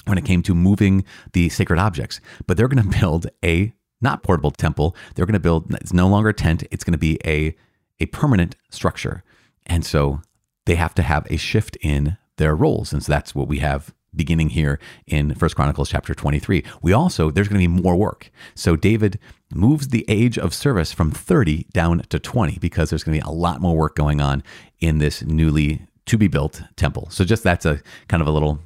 when 0.07 0.19
it 0.19 0.25
came 0.25 0.43
to 0.43 0.55
moving 0.55 1.05
the 1.33 1.49
sacred 1.49 1.79
objects. 1.79 2.21
But 2.47 2.57
they're 2.57 2.69
going 2.69 2.83
to 2.91 2.99
build 2.99 3.27
a 3.45 3.73
not 4.01 4.23
portable 4.23 4.51
temple. 4.51 4.95
They're 5.15 5.27
going 5.27 5.35
to 5.35 5.41
build, 5.41 5.73
it's 5.75 5.93
no 5.93 6.09
longer 6.09 6.29
a 6.29 6.35
tent, 6.35 6.65
it's 6.71 6.85
going 6.85 6.93
to 6.93 6.99
be 6.99 7.19
a, 7.25 7.57
a 8.01 8.07
permanent 8.07 8.57
structure. 8.71 9.25
And 9.67 9.85
so 9.85 10.21
they 10.67 10.75
have 10.75 10.95
to 10.97 11.03
have 11.03 11.27
a 11.31 11.37
shift 11.37 11.77
in 11.81 12.19
their 12.37 12.55
roles. 12.55 12.93
And 12.93 13.03
so 13.03 13.13
that's 13.13 13.35
what 13.35 13.49
we 13.49 13.61
have 13.61 13.95
beginning 14.15 14.51
here 14.51 14.79
in 15.07 15.35
First 15.35 15.57
Chronicles 15.57 15.91
chapter 15.91 16.15
23. 16.15 16.65
We 16.83 16.93
also, 16.93 17.31
there's 17.31 17.49
going 17.49 17.61
to 17.61 17.69
be 17.69 17.83
more 17.83 17.97
work. 17.97 18.31
So 18.55 18.77
David 18.77 19.19
moves 19.53 19.89
the 19.89 20.05
age 20.09 20.39
of 20.39 20.55
service 20.55 20.93
from 20.93 21.11
30 21.11 21.67
down 21.73 22.01
to 22.09 22.19
20 22.19 22.59
because 22.59 22.91
there's 22.91 23.05
going 23.05 23.19
to 23.19 23.25
be 23.25 23.29
a 23.29 23.33
lot 23.33 23.61
more 23.61 23.77
work 23.77 23.95
going 23.95 24.21
on 24.21 24.43
in 24.81 24.99
this 24.99 25.23
newly 25.23 25.87
to 26.07 26.19
be 26.19 26.29
built 26.29 26.63
temple. 26.77 27.09
So 27.11 27.25
just 27.25 27.43
that's 27.43 27.65
a 27.65 27.81
kind 28.09 28.21
of 28.21 28.27
a 28.27 28.33
little 28.33 28.61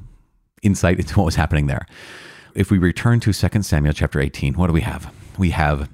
insight 0.62 0.98
into 0.98 1.16
what 1.16 1.24
was 1.24 1.36
happening 1.36 1.66
there. 1.66 1.86
If 2.54 2.70
we 2.70 2.78
return 2.78 3.20
to 3.20 3.32
2 3.32 3.62
Samuel 3.62 3.92
chapter 3.92 4.20
18, 4.20 4.54
what 4.54 4.66
do 4.66 4.72
we 4.72 4.80
have? 4.80 5.12
We 5.38 5.50
have 5.50 5.88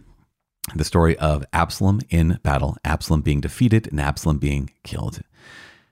the 0.75 0.85
story 0.85 1.17
of 1.19 1.45
Absalom 1.53 2.01
in 2.09 2.39
battle, 2.43 2.77
Absalom 2.85 3.21
being 3.21 3.41
defeated 3.41 3.89
and 3.89 4.01
Absalom 4.01 4.39
being 4.39 4.71
killed. 4.83 5.21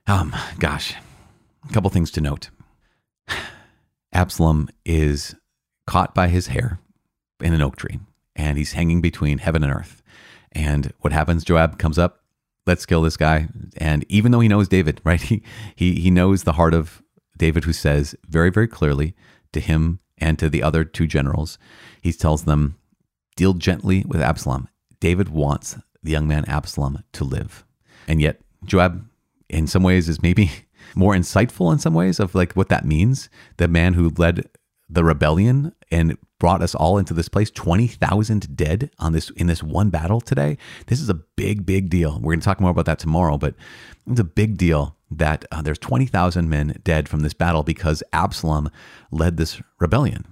Um, 0.06 0.34
gosh, 0.58 0.94
a 1.68 1.72
couple 1.72 1.90
things 1.90 2.10
to 2.12 2.20
note. 2.20 2.48
Absalom 4.12 4.68
is 4.84 5.34
caught 5.86 6.14
by 6.14 6.28
his 6.28 6.48
hair 6.48 6.78
in 7.40 7.54
an 7.54 7.62
oak 7.62 7.76
tree, 7.76 8.00
and 8.36 8.58
he's 8.58 8.72
hanging 8.72 9.00
between 9.00 9.38
heaven 9.38 9.64
and 9.64 9.72
earth. 9.72 10.02
And 10.52 10.92
what 11.00 11.12
happens? 11.12 11.44
Joab 11.44 11.78
comes 11.78 11.98
up, 11.98 12.22
let's 12.66 12.86
kill 12.86 13.02
this 13.02 13.16
guy. 13.16 13.48
And 13.76 14.04
even 14.08 14.32
though 14.32 14.40
he 14.40 14.48
knows 14.48 14.68
David, 14.68 15.00
right? 15.04 15.20
He 15.20 15.42
he 15.74 16.00
he 16.00 16.10
knows 16.10 16.42
the 16.42 16.52
heart 16.52 16.74
of 16.74 17.02
David, 17.36 17.64
who 17.64 17.72
says 17.72 18.14
very 18.28 18.50
very 18.50 18.68
clearly 18.68 19.14
to 19.52 19.60
him 19.60 20.00
and 20.18 20.38
to 20.38 20.48
the 20.48 20.62
other 20.62 20.84
two 20.84 21.06
generals, 21.06 21.58
he 22.02 22.12
tells 22.12 22.44
them, 22.44 22.76
"Deal 23.36 23.54
gently 23.54 24.04
with 24.06 24.20
Absalom. 24.20 24.68
David 25.00 25.28
wants 25.28 25.76
the 26.02 26.12
young 26.12 26.28
man 26.28 26.44
Absalom 26.46 27.02
to 27.12 27.24
live." 27.24 27.64
And 28.06 28.20
yet 28.20 28.40
Joab, 28.64 29.06
in 29.48 29.66
some 29.66 29.82
ways, 29.82 30.08
is 30.08 30.22
maybe 30.22 30.50
more 30.94 31.14
insightful 31.14 31.72
in 31.72 31.78
some 31.78 31.94
ways 31.94 32.20
of 32.20 32.34
like 32.34 32.52
what 32.52 32.68
that 32.68 32.84
means. 32.84 33.28
The 33.56 33.68
man 33.68 33.94
who 33.94 34.10
led 34.16 34.48
the 34.88 35.04
rebellion 35.04 35.74
and 35.90 36.18
brought 36.38 36.62
us 36.62 36.74
all 36.74 36.98
into 36.98 37.14
this 37.14 37.28
place 37.28 37.50
20,000 37.50 38.56
dead 38.56 38.90
on 38.98 39.12
this 39.12 39.30
in 39.30 39.46
this 39.46 39.62
one 39.62 39.90
battle 39.90 40.20
today. 40.20 40.58
This 40.86 41.00
is 41.00 41.08
a 41.08 41.14
big 41.14 41.64
big 41.64 41.88
deal. 41.88 42.14
We're 42.14 42.32
going 42.32 42.40
to 42.40 42.44
talk 42.44 42.60
more 42.60 42.70
about 42.70 42.86
that 42.86 42.98
tomorrow 42.98 43.38
but 43.38 43.54
it's 44.06 44.20
a 44.20 44.24
big 44.24 44.56
deal 44.56 44.96
that 45.10 45.44
uh, 45.52 45.62
there's 45.62 45.78
20,000 45.78 46.48
men 46.48 46.80
dead 46.84 47.08
from 47.08 47.20
this 47.20 47.34
battle 47.34 47.62
because 47.62 48.02
Absalom 48.14 48.70
led 49.10 49.36
this 49.36 49.60
rebellion. 49.78 50.24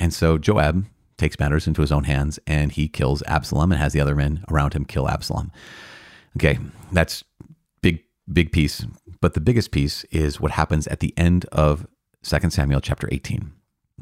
And 0.00 0.12
so 0.12 0.38
Joab 0.38 0.86
takes 1.18 1.38
matters 1.38 1.66
into 1.66 1.82
his 1.82 1.92
own 1.92 2.04
hands 2.04 2.38
and 2.46 2.72
he 2.72 2.88
kills 2.88 3.22
Absalom 3.26 3.72
and 3.72 3.80
has 3.80 3.92
the 3.92 4.00
other 4.00 4.16
men 4.16 4.42
around 4.50 4.72
him 4.74 4.84
kill 4.84 5.08
Absalom. 5.08 5.52
Okay 6.36 6.58
that's 6.92 7.24
big 8.30 8.52
piece 8.52 8.86
but 9.22 9.34
the 9.34 9.40
biggest 9.40 9.70
piece 9.70 10.04
is 10.10 10.40
what 10.40 10.50
happens 10.52 10.86
at 10.88 11.00
the 11.00 11.14
end 11.16 11.46
of 11.46 11.86
2 12.24 12.50
Samuel 12.50 12.80
chapter 12.80 13.08
18. 13.10 13.52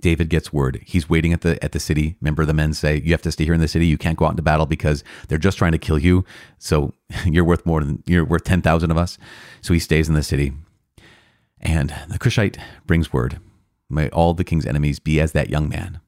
David 0.01 0.31
gets 0.31 0.53
word. 0.53 0.83
He's 0.87 1.11
waiting 1.11 1.33
at 1.35 1.43
the 1.43 1.63
at 1.63 1.73
the 1.73 1.81
city. 1.81 2.17
Remember 2.21 2.47
the 2.47 2.55
men 2.55 2.73
say, 2.73 3.01
"You 3.05 3.13
have 3.13 3.23
to 3.23 3.33
stay 3.33 3.45
here 3.45 3.53
in 3.53 3.61
the 3.61 3.69
city. 3.69 3.87
You 3.87 3.99
can't 3.99 4.17
go 4.17 4.25
out 4.25 4.31
into 4.31 4.43
battle 4.43 4.65
because 4.65 5.05
they're 5.29 5.37
just 5.37 5.59
trying 5.59 5.73
to 5.73 5.79
kill 5.79 5.99
you. 5.99 6.25
So 6.59 6.95
you're 7.27 7.45
worth 7.45 7.67
more 7.67 7.85
than 7.85 8.03
you're 8.07 8.25
worth 8.25 8.45
10,000 8.45 8.91
of 8.91 8.97
us." 8.97 9.19
So 9.61 9.75
he 9.75 9.81
stays 9.81 10.09
in 10.09 10.15
the 10.15 10.23
city. 10.23 10.53
And 11.61 11.95
the 12.09 12.19
Cushite 12.19 12.57
brings 12.87 13.13
word, 13.13 13.41
"May 13.91 14.09
all 14.09 14.33
the 14.33 14.45
king's 14.45 14.65
enemies 14.65 15.01
be 15.01 15.21
as 15.21 15.33
that 15.33 15.51
young 15.51 15.69
man." 15.69 16.01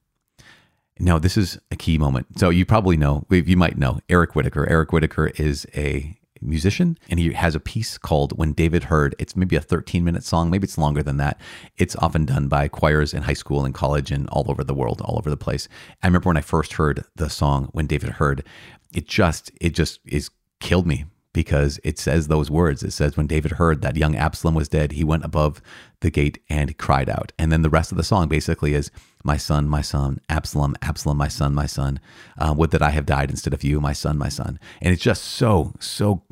Now, 0.99 1.19
this 1.19 1.37
is 1.37 1.59
a 1.69 1.75
key 1.75 1.99
moment. 1.99 2.39
So 2.39 2.49
you 2.49 2.65
probably 2.65 2.97
know, 2.97 3.25
you 3.29 3.57
might 3.57 3.77
know 3.77 3.99
Eric 4.09 4.35
Whitacre. 4.35 4.67
Eric 4.69 4.91
Whitacre 4.91 5.27
is 5.27 5.67
a 5.75 6.17
musician, 6.43 6.97
and 7.09 7.19
he 7.19 7.33
has 7.33 7.55
a 7.55 7.59
piece 7.59 7.97
called 7.97 8.37
When 8.37 8.53
David 8.53 8.85
Heard. 8.85 9.15
It's 9.19 9.35
maybe 9.35 9.55
a 9.55 9.61
13 9.61 10.03
minute 10.03 10.23
song, 10.23 10.49
maybe 10.49 10.65
it's 10.65 10.77
longer 10.77 11.03
than 11.03 11.17
that. 11.17 11.39
It's 11.77 11.95
often 11.97 12.25
done 12.25 12.47
by 12.47 12.67
choirs 12.67 13.13
in 13.13 13.23
high 13.23 13.33
school 13.33 13.65
and 13.65 13.73
college 13.73 14.11
and 14.11 14.29
all 14.29 14.45
over 14.49 14.63
the 14.63 14.73
world, 14.73 15.01
all 15.01 15.17
over 15.17 15.29
the 15.29 15.37
place. 15.37 15.67
I 16.01 16.07
remember 16.07 16.29
when 16.29 16.37
I 16.37 16.41
first 16.41 16.73
heard 16.73 17.03
the 17.15 17.29
song 17.29 17.69
When 17.71 17.87
David 17.87 18.11
Heard, 18.11 18.45
it 18.93 19.07
just, 19.07 19.51
it 19.59 19.71
just 19.71 19.99
is 20.05 20.29
killed 20.59 20.87
me 20.87 21.05
because 21.33 21.79
it 21.83 21.97
says 21.97 22.27
those 22.27 22.49
words. 22.49 22.83
It 22.83 22.91
says, 22.91 23.17
When 23.17 23.27
David 23.27 23.53
heard 23.53 23.81
that 23.81 23.97
young 23.97 24.15
Absalom 24.15 24.53
was 24.53 24.69
dead, 24.69 24.93
he 24.93 25.03
went 25.03 25.25
above 25.25 25.61
the 25.99 26.11
gate 26.11 26.39
and 26.47 26.77
cried 26.77 27.09
out. 27.09 27.33
And 27.37 27.51
then 27.51 27.63
the 27.63 27.69
rest 27.69 27.91
of 27.91 27.97
the 27.97 28.03
song 28.03 28.27
basically 28.27 28.75
is, 28.75 28.91
My 29.23 29.37
son, 29.37 29.67
my 29.67 29.81
son, 29.81 30.21
Absalom, 30.29 30.75
Absalom, 30.81 31.17
my 31.17 31.27
son, 31.27 31.53
my 31.55 31.65
son. 31.65 31.99
Uh, 32.37 32.53
would 32.55 32.71
that 32.71 32.83
I 32.83 32.91
have 32.91 33.07
died 33.07 33.31
instead 33.31 33.53
of 33.53 33.63
you, 33.63 33.81
my 33.81 33.93
son, 33.93 34.17
my 34.17 34.29
son. 34.29 34.59
And 34.81 34.93
it's 34.93 35.03
just 35.03 35.23
so, 35.23 35.73
so 35.79 36.23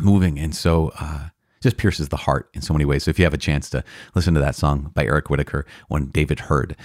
moving 0.00 0.38
and 0.38 0.54
so 0.54 0.92
uh, 1.00 1.28
just 1.60 1.76
pierces 1.76 2.08
the 2.08 2.16
heart 2.16 2.48
in 2.54 2.62
so 2.62 2.72
many 2.72 2.84
ways. 2.84 3.04
So 3.04 3.10
if 3.10 3.18
you 3.18 3.24
have 3.24 3.34
a 3.34 3.38
chance 3.38 3.68
to 3.70 3.84
listen 4.14 4.34
to 4.34 4.40
that 4.40 4.54
song 4.54 4.90
by 4.94 5.04
Eric 5.04 5.30
Whitacre, 5.30 5.66
when 5.88 6.06
David 6.06 6.40
heard, 6.40 6.76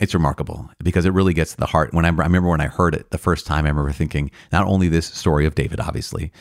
it's 0.00 0.14
remarkable 0.14 0.70
because 0.82 1.04
it 1.04 1.12
really 1.12 1.34
gets 1.34 1.52
to 1.52 1.56
the 1.56 1.66
heart. 1.66 1.92
When 1.92 2.04
I, 2.04 2.08
I 2.08 2.12
remember 2.12 2.48
when 2.48 2.60
I 2.60 2.66
heard 2.66 2.94
it 2.94 3.10
the 3.10 3.18
first 3.18 3.46
time, 3.46 3.64
I 3.64 3.68
remember 3.68 3.92
thinking 3.92 4.30
not 4.52 4.66
only 4.66 4.88
this 4.88 5.06
story 5.06 5.46
of 5.46 5.54
David, 5.54 5.80
obviously, 5.80 6.32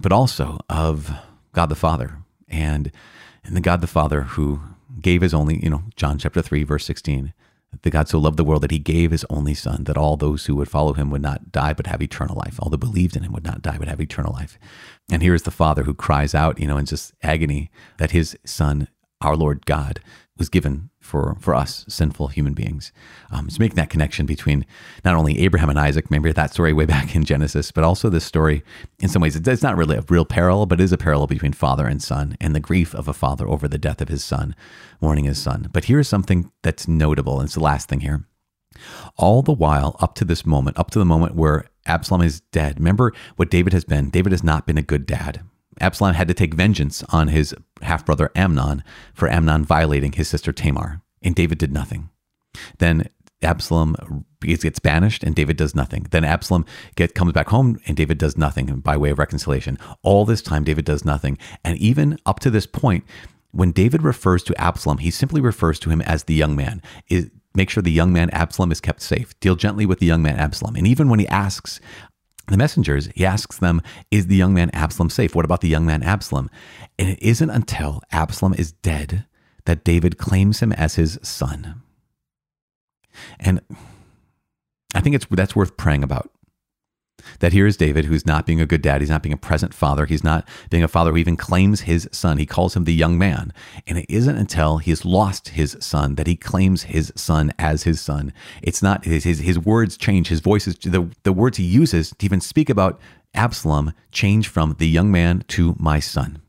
but 0.00 0.12
also 0.12 0.58
of 0.68 1.12
God 1.52 1.66
the 1.66 1.74
Father 1.74 2.18
and 2.48 2.90
and 3.42 3.56
the 3.56 3.60
God 3.60 3.80
the 3.80 3.86
Father 3.86 4.22
who 4.22 4.60
gave 5.00 5.22
his 5.22 5.32
only, 5.34 5.62
you 5.62 5.70
know, 5.70 5.82
John 5.96 6.18
chapter 6.18 6.42
3 6.42 6.62
verse 6.62 6.84
16 6.84 7.32
the 7.82 7.90
God 7.90 8.08
so 8.08 8.18
loved 8.18 8.36
the 8.36 8.44
world 8.44 8.62
that 8.62 8.70
he 8.70 8.78
gave 8.78 9.10
his 9.10 9.24
only 9.30 9.54
son, 9.54 9.84
that 9.84 9.96
all 9.96 10.16
those 10.16 10.46
who 10.46 10.56
would 10.56 10.68
follow 10.68 10.92
him 10.92 11.10
would 11.10 11.22
not 11.22 11.52
die 11.52 11.72
but 11.72 11.86
have 11.86 12.02
eternal 12.02 12.36
life. 12.36 12.58
All 12.60 12.68
that 12.70 12.78
believed 12.78 13.16
in 13.16 13.22
him 13.22 13.32
would 13.32 13.44
not 13.44 13.62
die 13.62 13.78
but 13.78 13.88
have 13.88 14.00
eternal 14.00 14.32
life. 14.32 14.58
And 15.10 15.22
here 15.22 15.34
is 15.34 15.44
the 15.44 15.50
Father 15.50 15.84
who 15.84 15.94
cries 15.94 16.34
out, 16.34 16.60
you 16.60 16.66
know, 16.66 16.76
in 16.76 16.86
just 16.86 17.14
agony 17.22 17.70
that 17.98 18.10
his 18.10 18.36
son, 18.44 18.88
our 19.20 19.36
Lord 19.36 19.66
God, 19.66 20.00
was 20.36 20.48
given 20.48 20.89
for, 21.10 21.36
for 21.40 21.54
us, 21.54 21.84
sinful 21.88 22.28
human 22.28 22.54
beings. 22.54 22.92
Um, 23.32 23.46
it's 23.48 23.58
making 23.58 23.76
that 23.76 23.90
connection 23.90 24.26
between 24.26 24.64
not 25.04 25.16
only 25.16 25.40
Abraham 25.40 25.68
and 25.68 25.78
Isaac, 25.78 26.06
remember 26.08 26.32
that 26.32 26.52
story 26.52 26.72
way 26.72 26.86
back 26.96 27.14
in 27.16 27.24
Genesis, 27.24 27.72
but 27.72 27.84
also 27.84 28.08
this 28.08 28.24
story, 28.24 28.62
in 29.00 29.08
some 29.08 29.20
ways, 29.20 29.34
it's 29.34 29.62
not 29.62 29.76
really 29.76 29.96
a 29.96 30.04
real 30.08 30.24
parallel, 30.24 30.66
but 30.66 30.80
it 30.80 30.84
is 30.84 30.92
a 30.92 30.98
parallel 30.98 31.26
between 31.26 31.52
father 31.52 31.86
and 31.86 32.00
son 32.00 32.36
and 32.40 32.54
the 32.54 32.60
grief 32.60 32.94
of 32.94 33.08
a 33.08 33.12
father 33.12 33.48
over 33.48 33.66
the 33.66 33.78
death 33.78 34.00
of 34.00 34.08
his 34.08 34.24
son, 34.24 34.54
mourning 35.00 35.24
his 35.24 35.42
son. 35.42 35.68
But 35.72 35.86
here's 35.86 36.08
something 36.08 36.50
that's 36.62 36.86
notable, 36.86 37.40
and 37.40 37.46
it's 37.46 37.54
the 37.54 37.60
last 37.60 37.88
thing 37.88 38.00
here. 38.00 38.24
All 39.16 39.42
the 39.42 39.52
while, 39.52 39.96
up 39.98 40.14
to 40.16 40.24
this 40.24 40.46
moment, 40.46 40.78
up 40.78 40.90
to 40.92 41.00
the 41.00 41.04
moment 41.04 41.34
where 41.34 41.66
Absalom 41.86 42.22
is 42.22 42.40
dead, 42.52 42.78
remember 42.78 43.12
what 43.34 43.50
David 43.50 43.72
has 43.72 43.84
been. 43.84 44.10
David 44.10 44.32
has 44.32 44.44
not 44.44 44.64
been 44.66 44.78
a 44.78 44.82
good 44.82 45.06
dad. 45.06 45.42
Absalom 45.80 46.14
had 46.14 46.28
to 46.28 46.34
take 46.34 46.54
vengeance 46.54 47.02
on 47.10 47.28
his 47.28 47.54
half 47.82 48.04
brother 48.04 48.30
Amnon 48.34 48.82
for 49.14 49.28
Amnon 49.28 49.64
violating 49.64 50.12
his 50.12 50.28
sister 50.28 50.52
Tamar, 50.52 51.02
and 51.22 51.34
David 51.34 51.58
did 51.58 51.72
nothing. 51.72 52.10
Then 52.78 53.08
Absalom 53.42 54.24
gets 54.40 54.78
banished 54.80 55.24
and 55.24 55.34
David 55.34 55.56
does 55.56 55.74
nothing. 55.74 56.06
Then 56.10 56.24
Absalom 56.24 56.66
get, 56.96 57.14
comes 57.14 57.32
back 57.32 57.48
home 57.48 57.78
and 57.86 57.96
David 57.96 58.18
does 58.18 58.36
nothing 58.36 58.80
by 58.80 58.96
way 58.96 59.10
of 59.10 59.18
reconciliation. 59.18 59.78
All 60.02 60.24
this 60.24 60.42
time, 60.42 60.64
David 60.64 60.84
does 60.84 61.04
nothing. 61.04 61.38
And 61.64 61.78
even 61.78 62.18
up 62.26 62.40
to 62.40 62.50
this 62.50 62.66
point, 62.66 63.04
when 63.52 63.72
David 63.72 64.02
refers 64.02 64.42
to 64.44 64.60
Absalom, 64.60 64.98
he 64.98 65.10
simply 65.10 65.40
refers 65.40 65.78
to 65.80 65.90
him 65.90 66.02
as 66.02 66.24
the 66.24 66.34
young 66.34 66.54
man. 66.54 66.82
Is 67.08 67.30
make 67.54 67.70
sure 67.70 67.82
the 67.82 67.90
young 67.90 68.12
man 68.12 68.30
Absalom 68.30 68.70
is 68.70 68.80
kept 68.80 69.00
safe. 69.00 69.38
Deal 69.40 69.56
gently 69.56 69.86
with 69.86 69.98
the 69.98 70.06
young 70.06 70.22
man 70.22 70.36
Absalom. 70.36 70.76
And 70.76 70.86
even 70.86 71.08
when 71.08 71.18
he 71.18 71.26
asks 71.28 71.80
the 72.50 72.56
messengers, 72.56 73.08
he 73.14 73.24
asks 73.24 73.58
them, 73.58 73.80
Is 74.10 74.26
the 74.26 74.36
young 74.36 74.54
man 74.54 74.70
Absalom 74.72 75.10
safe? 75.10 75.34
What 75.34 75.44
about 75.44 75.60
the 75.60 75.68
young 75.68 75.86
man 75.86 76.02
Absalom? 76.02 76.50
And 76.98 77.08
it 77.08 77.22
isn't 77.22 77.50
until 77.50 78.02
Absalom 78.12 78.54
is 78.54 78.72
dead 78.72 79.26
that 79.64 79.84
David 79.84 80.18
claims 80.18 80.60
him 80.60 80.72
as 80.72 80.96
his 80.96 81.18
son. 81.22 81.82
And 83.38 83.60
I 84.94 85.00
think 85.00 85.14
it's 85.14 85.26
that's 85.30 85.56
worth 85.56 85.76
praying 85.76 86.02
about. 86.02 86.30
That 87.40 87.52
here 87.52 87.66
is 87.66 87.76
David, 87.76 88.04
who's 88.04 88.26
not 88.26 88.46
being 88.46 88.60
a 88.60 88.66
good 88.66 88.82
dad. 88.82 89.00
He's 89.00 89.10
not 89.10 89.22
being 89.22 89.32
a 89.32 89.38
present 89.38 89.74
father. 89.74 90.06
He's 90.06 90.24
not 90.24 90.48
being 90.70 90.82
a 90.82 90.88
father 90.88 91.10
who 91.10 91.16
even 91.16 91.36
claims 91.36 91.82
his 91.82 92.08
son. 92.12 92.38
He 92.38 92.46
calls 92.46 92.76
him 92.76 92.84
the 92.84 92.94
young 92.94 93.18
man. 93.18 93.52
And 93.86 93.98
it 93.98 94.06
isn't 94.08 94.36
until 94.36 94.78
he 94.78 94.90
has 94.90 95.04
lost 95.04 95.50
his 95.50 95.76
son 95.80 96.14
that 96.16 96.26
he 96.26 96.36
claims 96.36 96.84
his 96.84 97.12
son 97.16 97.52
as 97.58 97.84
his 97.84 98.00
son. 98.00 98.32
It's 98.62 98.82
not 98.82 99.04
his, 99.04 99.24
his, 99.24 99.40
his 99.40 99.58
words 99.58 99.96
change. 99.96 100.28
His 100.28 100.40
voices, 100.40 100.76
the, 100.76 101.08
the 101.22 101.32
words 101.32 101.56
he 101.56 101.64
uses 101.64 102.10
to 102.10 102.24
even 102.24 102.40
speak 102.40 102.70
about 102.70 103.00
Absalom 103.34 103.92
change 104.12 104.48
from 104.48 104.76
the 104.78 104.88
young 104.88 105.10
man 105.10 105.44
to 105.48 105.76
my 105.78 106.00
son. 106.00 106.42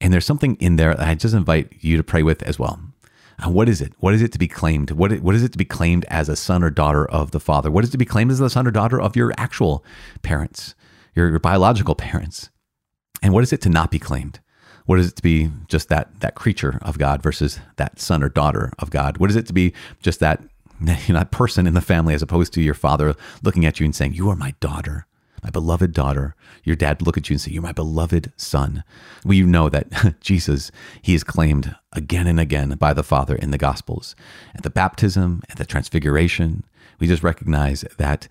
And 0.00 0.12
there's 0.12 0.26
something 0.26 0.56
in 0.56 0.76
there 0.76 0.94
that 0.94 1.08
I 1.08 1.14
just 1.14 1.34
invite 1.34 1.72
you 1.80 1.96
to 1.96 2.04
pray 2.04 2.22
with 2.22 2.42
as 2.42 2.58
well. 2.58 2.80
What 3.44 3.68
is 3.68 3.80
it? 3.80 3.92
What 3.98 4.14
is 4.14 4.22
it 4.22 4.32
to 4.32 4.38
be 4.38 4.48
claimed? 4.48 4.90
What, 4.92 5.12
what 5.20 5.34
is 5.34 5.42
it 5.42 5.52
to 5.52 5.58
be 5.58 5.64
claimed 5.64 6.04
as 6.06 6.28
a 6.28 6.36
son 6.36 6.62
or 6.62 6.70
daughter 6.70 7.04
of 7.06 7.32
the 7.32 7.40
Father? 7.40 7.70
What 7.70 7.84
is 7.84 7.90
it 7.90 7.92
to 7.92 7.98
be 7.98 8.04
claimed 8.04 8.30
as 8.30 8.38
the 8.38 8.50
son 8.50 8.66
or 8.66 8.70
daughter 8.70 9.00
of 9.00 9.16
your 9.16 9.32
actual 9.36 9.84
parents, 10.22 10.74
your, 11.14 11.30
your 11.30 11.40
biological 11.40 11.94
parents? 11.94 12.50
And 13.22 13.32
what 13.32 13.42
is 13.42 13.52
it 13.52 13.60
to 13.62 13.68
not 13.68 13.90
be 13.90 13.98
claimed? 13.98 14.40
What 14.86 14.98
is 14.98 15.08
it 15.08 15.16
to 15.16 15.22
be 15.22 15.50
just 15.66 15.88
that 15.88 16.20
that 16.20 16.34
creature 16.34 16.78
of 16.82 16.98
God 16.98 17.22
versus 17.22 17.58
that 17.76 17.98
son 17.98 18.22
or 18.22 18.28
daughter 18.28 18.70
of 18.78 18.90
God? 18.90 19.16
What 19.16 19.30
is 19.30 19.36
it 19.36 19.46
to 19.46 19.54
be 19.54 19.72
just 20.00 20.20
that 20.20 20.42
you 20.80 20.86
know, 21.08 21.20
that 21.20 21.30
person 21.30 21.66
in 21.66 21.74
the 21.74 21.80
family 21.80 22.14
as 22.14 22.22
opposed 22.22 22.52
to 22.54 22.62
your 22.62 22.74
father 22.74 23.14
looking 23.42 23.64
at 23.64 23.80
you 23.80 23.86
and 23.86 23.94
saying, 23.94 24.12
"You 24.12 24.28
are 24.28 24.36
my 24.36 24.54
daughter." 24.60 25.06
My 25.44 25.50
beloved 25.50 25.92
daughter. 25.92 26.34
Your 26.64 26.74
dad 26.74 27.02
look 27.02 27.18
at 27.18 27.28
you 27.28 27.34
and 27.34 27.40
say, 27.40 27.52
You're 27.52 27.62
my 27.62 27.72
beloved 27.72 28.32
son. 28.36 28.82
We 29.24 29.42
know 29.42 29.68
that 29.68 30.16
Jesus, 30.20 30.72
he 31.02 31.14
is 31.14 31.22
claimed 31.22 31.76
again 31.92 32.26
and 32.26 32.40
again 32.40 32.70
by 32.70 32.94
the 32.94 33.04
Father 33.04 33.36
in 33.36 33.50
the 33.50 33.58
Gospels. 33.58 34.16
At 34.54 34.62
the 34.62 34.70
baptism, 34.70 35.42
at 35.50 35.58
the 35.58 35.66
transfiguration, 35.66 36.64
we 36.98 37.06
just 37.06 37.22
recognize 37.22 37.84
that 37.98 38.26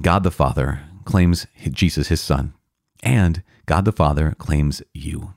God 0.00 0.22
the 0.22 0.30
Father 0.30 0.80
claims 1.04 1.46
Jesus, 1.70 2.08
his 2.08 2.20
son, 2.20 2.54
and 3.02 3.42
God 3.66 3.84
the 3.84 3.92
Father 3.92 4.34
claims 4.38 4.82
you 4.94 5.34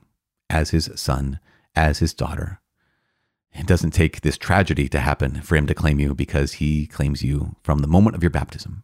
as 0.50 0.70
his 0.70 0.90
son, 0.96 1.40
as 1.76 2.00
his 2.00 2.14
daughter. 2.14 2.62
It 3.54 3.68
doesn't 3.68 3.92
take 3.92 4.22
this 4.22 4.38
tragedy 4.38 4.88
to 4.88 5.00
happen 5.00 5.42
for 5.42 5.58
him 5.58 5.68
to 5.68 5.74
claim 5.74 6.00
you 6.00 6.16
because 6.16 6.54
he 6.54 6.88
claims 6.88 7.22
you 7.22 7.58
from 7.64 7.80
the 7.80 7.88
moment 7.88 8.16
of 8.16 8.24
your 8.24 8.30
baptism 8.30 8.84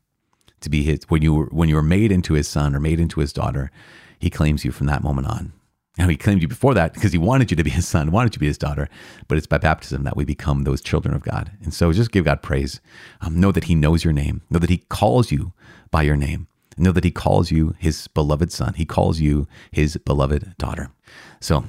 to 0.62 0.70
be 0.70 0.84
his 0.84 1.00
when 1.08 1.22
you 1.22 1.34
were 1.34 1.46
when 1.46 1.70
you 1.70 1.76
were 1.76 1.84
made 1.84 2.12
into 2.12 2.34
his 2.34 2.48
son 2.48 2.76
or 2.76 2.80
made 2.80 3.00
into 3.00 3.20
his 3.20 3.34
daughter 3.34 3.72
he 4.20 4.30
claims 4.30 4.66
you 4.66 4.72
from 4.72 4.88
that 4.88 5.04
moment 5.04 5.28
on. 5.28 5.54
Now 5.98 6.08
he 6.08 6.16
claimed 6.16 6.42
you 6.42 6.48
before 6.48 6.74
that 6.76 6.94
because 6.94 7.12
he 7.12 7.18
wanted 7.18 7.52
you 7.52 7.58
to 7.58 7.64
be 7.64 7.70
his 7.70 7.88
son 7.88 8.12
wanted 8.12 8.28
you 8.28 8.34
to 8.34 8.40
be 8.40 8.48
his 8.48 8.58
daughter 8.58 8.90
but 9.28 9.38
it's 9.38 9.48
by 9.48 9.58
baptism 9.58 10.04
that 10.04 10.18
we 10.18 10.26
become 10.26 10.64
those 10.64 10.82
children 10.82 11.14
of 11.16 11.24
god. 11.24 11.52
And 11.64 11.74
so 11.74 11.92
just 11.92 12.12
give 12.12 12.26
god 12.26 12.42
praise. 12.42 12.82
Um, 13.22 13.40
know 13.40 13.52
that 13.52 13.66
he 13.66 13.76
knows 13.76 14.04
your 14.04 14.14
name. 14.14 14.42
Know 14.50 14.60
that 14.60 14.70
he 14.70 14.78
calls 14.90 15.32
you 15.32 15.54
by 15.92 16.04
your 16.04 16.16
name. 16.16 16.48
Know 16.78 16.92
that 16.92 17.04
he 17.04 17.12
calls 17.12 17.50
you 17.50 17.74
his 17.80 18.08
beloved 18.08 18.52
son. 18.52 18.76
He 18.76 18.86
calls 18.86 19.20
you 19.20 19.48
his 19.72 19.98
beloved 19.98 20.56
daughter. 20.58 20.92
So 21.40 21.64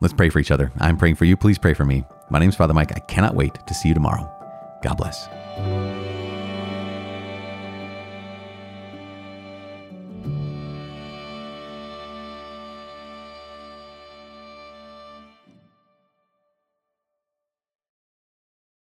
let's 0.00 0.14
pray 0.14 0.28
for 0.28 0.38
each 0.38 0.52
other. 0.52 0.70
I'm 0.78 0.96
praying 0.96 1.16
for 1.16 1.24
you. 1.24 1.36
Please 1.36 1.58
pray 1.58 1.74
for 1.74 1.84
me. 1.84 2.04
My 2.30 2.38
name 2.38 2.50
is 2.50 2.56
father 2.56 2.74
mike. 2.74 2.92
I 2.92 3.00
cannot 3.00 3.34
wait 3.34 3.54
to 3.66 3.74
see 3.74 3.88
you 3.88 3.94
tomorrow. 3.94 4.30
God 4.82 4.96
bless 4.96 6.03